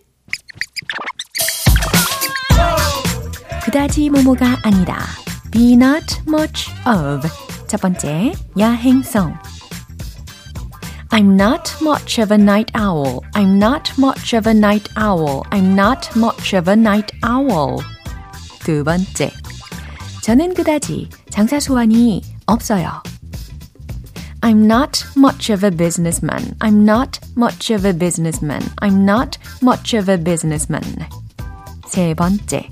그다지 3.64 4.10
뭐뭐가 4.10 4.60
아니다. 4.62 5.04
Be 5.50 5.72
not 5.72 6.20
much 6.28 6.70
of. 6.86 7.28
첫 7.66 7.80
번째, 7.80 8.32
야행성. 8.56 9.36
I'm 11.11 11.37
not 11.37 11.73
much 11.81 12.19
of 12.19 12.31
a 12.31 12.37
night 12.37 12.71
owl. 12.75 13.23
I'm 13.35 13.57
not 13.57 13.91
much 13.97 14.33
of 14.33 14.47
a 14.47 14.53
night 14.53 14.89
owl. 14.97 15.45
I'm 15.51 15.75
not 15.75 16.15
much 16.15 16.53
of 16.53 16.67
a 16.67 16.75
night 16.75 17.11
owl. 17.23 17.81
두 18.59 18.83
번째, 18.83 19.31
저는 20.21 20.53
그다지 20.55 21.09
장사 21.29 21.59
소환이 21.59 22.21
없어요. 22.47 23.03
I'm 24.41 24.65
not 24.65 25.05
much 25.17 25.51
of 25.51 25.65
a 25.65 25.71
businessman. 25.71 26.55
I'm 26.61 26.83
not 26.83 27.19
much 27.35 27.73
of 27.73 27.85
a 27.85 27.93
businessman. 27.93 28.61
I'm 28.81 29.03
not 29.03 29.37
much 29.61 29.97
of 29.97 30.11
a 30.11 30.17
businessman. 30.17 30.83
세 31.87 32.13
번째, 32.13 32.69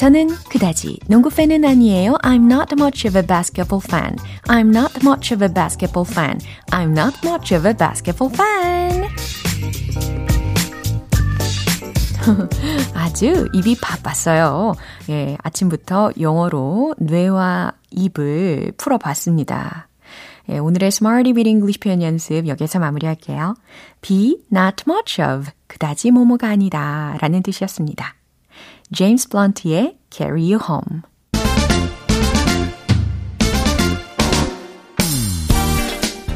저는 0.00 0.28
그다지 0.48 0.98
농구 1.08 1.28
팬은 1.28 1.62
아니에요. 1.62 2.14
I'm 2.22 2.50
not 2.50 2.72
much 2.72 3.06
of 3.06 3.18
a 3.18 3.26
basketball 3.26 3.84
fan. 3.86 4.16
I'm 4.44 4.70
not 4.74 4.98
much 5.02 5.30
of 5.30 5.44
a 5.44 5.52
basketball 5.52 6.10
fan. 6.10 6.38
I'm 6.72 6.92
not 6.92 7.18
much 7.22 7.54
of 7.54 7.68
a 7.68 7.76
basketball 7.76 8.34
fan. 8.34 9.10
아주 12.94 13.46
입이 13.52 13.76
바빴어요. 13.82 14.72
예, 15.10 15.36
아침부터 15.42 16.12
영어로 16.18 16.94
뇌와 16.96 17.72
입을 17.90 18.72
풀어봤습니다. 18.78 19.88
예, 20.48 20.56
오늘의 20.56 20.86
Smarty 20.86 21.34
Beat 21.34 21.46
English 21.46 21.78
표현 21.78 22.00
연습 22.00 22.46
여기서 22.46 22.78
마무리할게요. 22.78 23.54
be 24.00 24.38
not 24.50 24.84
much 24.88 25.20
of, 25.20 25.50
그다지 25.66 26.10
뭐뭐가 26.10 26.48
아니다 26.48 27.18
라는 27.20 27.42
뜻이었습니다. 27.42 28.14
제임스 28.92 29.28
블런트의 29.28 29.96
Carry 30.10 30.52
You 30.52 30.58
Home. 30.68 31.02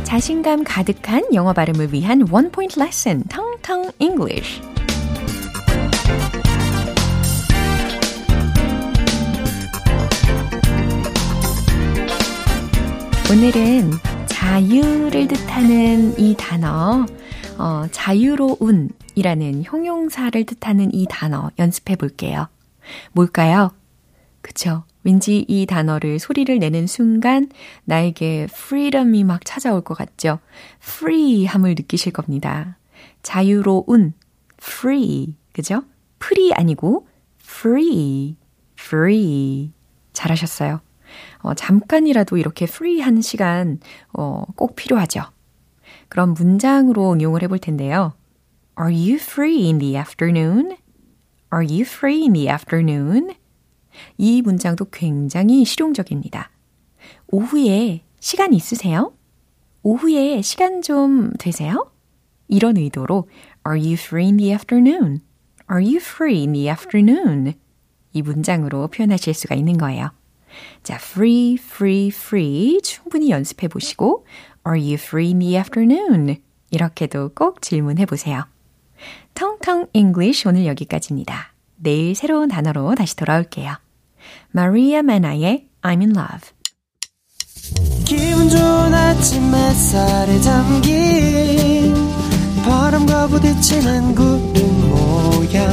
자신감 0.05 0.63
가득한 0.63 1.35
영어 1.35 1.53
발음을 1.53 1.93
위한 1.93 2.25
원 2.31 2.53
포인트 2.53 2.79
레슨, 2.79 3.25
텅텅 3.25 3.91
English. 3.99 4.61
오늘은 13.33 13.91
자유를 14.27 15.27
뜻하는 15.27 16.17
이 16.17 16.37
단어, 16.39 17.05
어, 17.59 17.87
자유로운 17.91 18.91
이라는 19.15 19.63
형용사를 19.65 20.45
뜻하는 20.45 20.93
이 20.93 21.07
단어 21.09 21.51
연습해 21.59 21.97
볼게요. 21.97 22.49
뭘까요? 23.13 23.71
그쵸. 24.41 24.85
왠지 25.05 25.45
이 25.49 25.67
단어를 25.67 26.19
소리를 26.19 26.59
내는 26.59 26.87
순간 26.87 27.51
나에게 27.85 28.49
freedom이 28.51 29.25
막 29.25 29.45
찾아올 29.45 29.83
것 29.83 29.97
같죠? 29.97 30.39
free함을 30.83 31.71
느끼실 31.71 32.13
겁니다. 32.13 32.79
자유로운, 33.23 34.15
free. 34.63 35.37
그죠? 35.53 35.83
free 36.23 36.53
아니고 36.55 37.07
free, 37.43 38.37
free. 38.79 39.73
잘하셨어요. 40.13 40.81
어, 41.41 41.55
잠깐이라도 41.55 42.39
이렇게 42.39 42.65
free한 42.65 43.21
시간 43.21 43.79
어, 44.13 44.45
꼭 44.57 44.75
필요하죠. 44.75 45.23
그럼 46.09 46.35
문장으로 46.35 47.13
응용을 47.13 47.43
해볼 47.43 47.59
텐데요. 47.59 48.15
Are 48.77 48.91
you 48.91 49.19
free 49.19 49.69
in 49.69 49.79
the 49.79 49.97
afternoon? 49.97 50.77
Are 51.53 51.63
you 51.63 51.85
free 51.85 52.23
in 52.23 52.33
the 52.33 52.49
afternoon? 52.49 53.35
이 54.19 54.43
문장도 54.43 54.87
굉장히 54.91 55.65
실용적입니다. 55.65 56.51
오후에 57.29 58.03
시간 58.19 58.53
있으세요? 58.53 59.15
오후에 59.85 60.43
시간 60.43 60.83
좀 60.83 61.33
되세요? 61.39 61.93
이런 62.49 62.77
의도로 62.77 63.29
Are 63.65 63.81
you 63.81 63.93
free 63.95 64.27
in 64.27 64.39
the 64.39 64.51
afternoon? 64.51 65.21
Are 65.71 65.81
you 65.81 65.99
free 65.99 66.41
in 66.41 66.53
the 66.53 66.69
afternoon? 66.69 67.55
이 68.13 68.23
문장으로 68.23 68.89
표현하실 68.89 69.35
수가 69.35 69.55
있는 69.55 69.79
거예요. 69.79 70.11
자, 70.83 70.97
free, 70.97 71.55
free, 71.61 72.09
free 72.09 72.81
충분히 72.83 73.31
연습해 73.31 73.69
보시고 73.69 74.27
Are 74.67 74.81
you 74.81 74.95
free 74.95 75.29
in 75.29 75.39
the 75.39 75.57
afternoon? 75.57 76.43
이렇게도 76.73 77.35
꼭 77.35 77.63
질문해 77.63 78.07
보세요. 78.07 78.47
텅텅 79.35 79.87
English 79.93 80.49
오늘 80.49 80.67
여기까지입니다. 80.67 81.53
내일 81.77 82.15
새로운 82.15 82.49
단어로 82.49 82.95
다시 82.95 83.17
돌아올게요. 83.17 83.75
마리아 84.51 85.03
메나의 85.03 85.67
I'm 85.83 86.01
in 86.01 86.11
love. 86.17 86.51
기분 88.05 88.49
좋은 88.49 88.95
아침 88.95 89.55
햇살에 89.55 90.41
담긴 90.41 91.95
바람과 92.65 93.27
부딪히는 93.29 94.15
구름 94.15 94.91
모양 94.91 95.69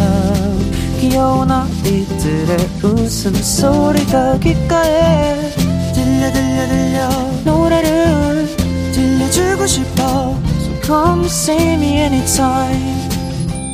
귀여운 1.00 1.52
아이들의 1.52 2.58
웃음소리가 2.84 4.39
귓가에 4.39 5.52
들려 5.93 6.32
들려 6.32 6.67
들려 6.67 7.10
노래를 7.45 8.47
들려주고 8.93 9.67
싶어 9.67 10.39
So 10.62 10.82
come 10.82 11.26
see 11.26 11.74
me 11.74 11.97
anytime 11.97 13.00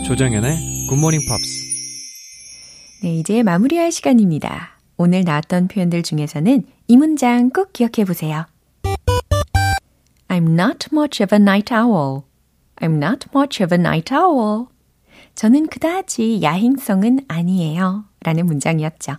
조정연의 0.08 0.88
굿모닝 0.88 1.20
팝스 1.28 1.66
네, 3.04 3.18
이제 3.18 3.44
마무리할 3.44 3.92
시간입니다. 3.92 4.80
오늘 4.96 5.26
나왔던 5.26 5.68
표현들 5.68 6.02
중에서는 6.02 6.64
이 6.88 6.96
문장 6.96 7.50
꼭 7.50 7.74
기억해 7.74 8.06
보세요. 8.06 8.46
I'm 10.30 10.58
not 10.58 10.88
much 10.94 11.22
of 11.22 11.36
a 11.36 11.42
night 11.42 11.74
owl. 11.74 12.22
I'm 12.78 12.96
not 12.96 13.28
much 13.36 13.62
of 13.62 13.76
a 13.76 13.78
night 13.78 14.14
owl. 14.14 14.68
저는 15.36 15.68
그다지 15.68 16.42
야행성은 16.42 17.26
아니에요. 17.28 18.06
라는 18.22 18.46
문장이었죠. 18.46 19.18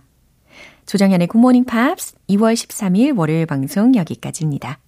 조정현의 0.87 1.27
굿모닝 1.27 1.65
팝스 1.65 2.15
2월 2.29 2.55
13일 2.55 3.15
월요일 3.15 3.45
방송 3.45 3.93
여기까지입니다. 3.93 4.79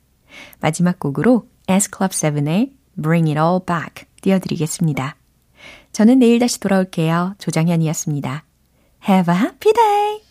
마지막 0.61 0.99
곡으로 0.99 1.47
S-Club7의 1.67 2.71
Bring 2.99 3.29
It 3.29 3.39
All 3.39 3.59
Back 3.63 4.07
띄워드리겠습니다. 4.21 5.20
저는 5.91 6.19
내일 6.19 6.39
다시 6.39 6.59
돌아올게요. 6.59 7.35
조정현이었습니다. 7.37 8.43
Have 9.07 9.33
a 9.33 9.39
happy 9.39 9.73
day! 9.73 10.21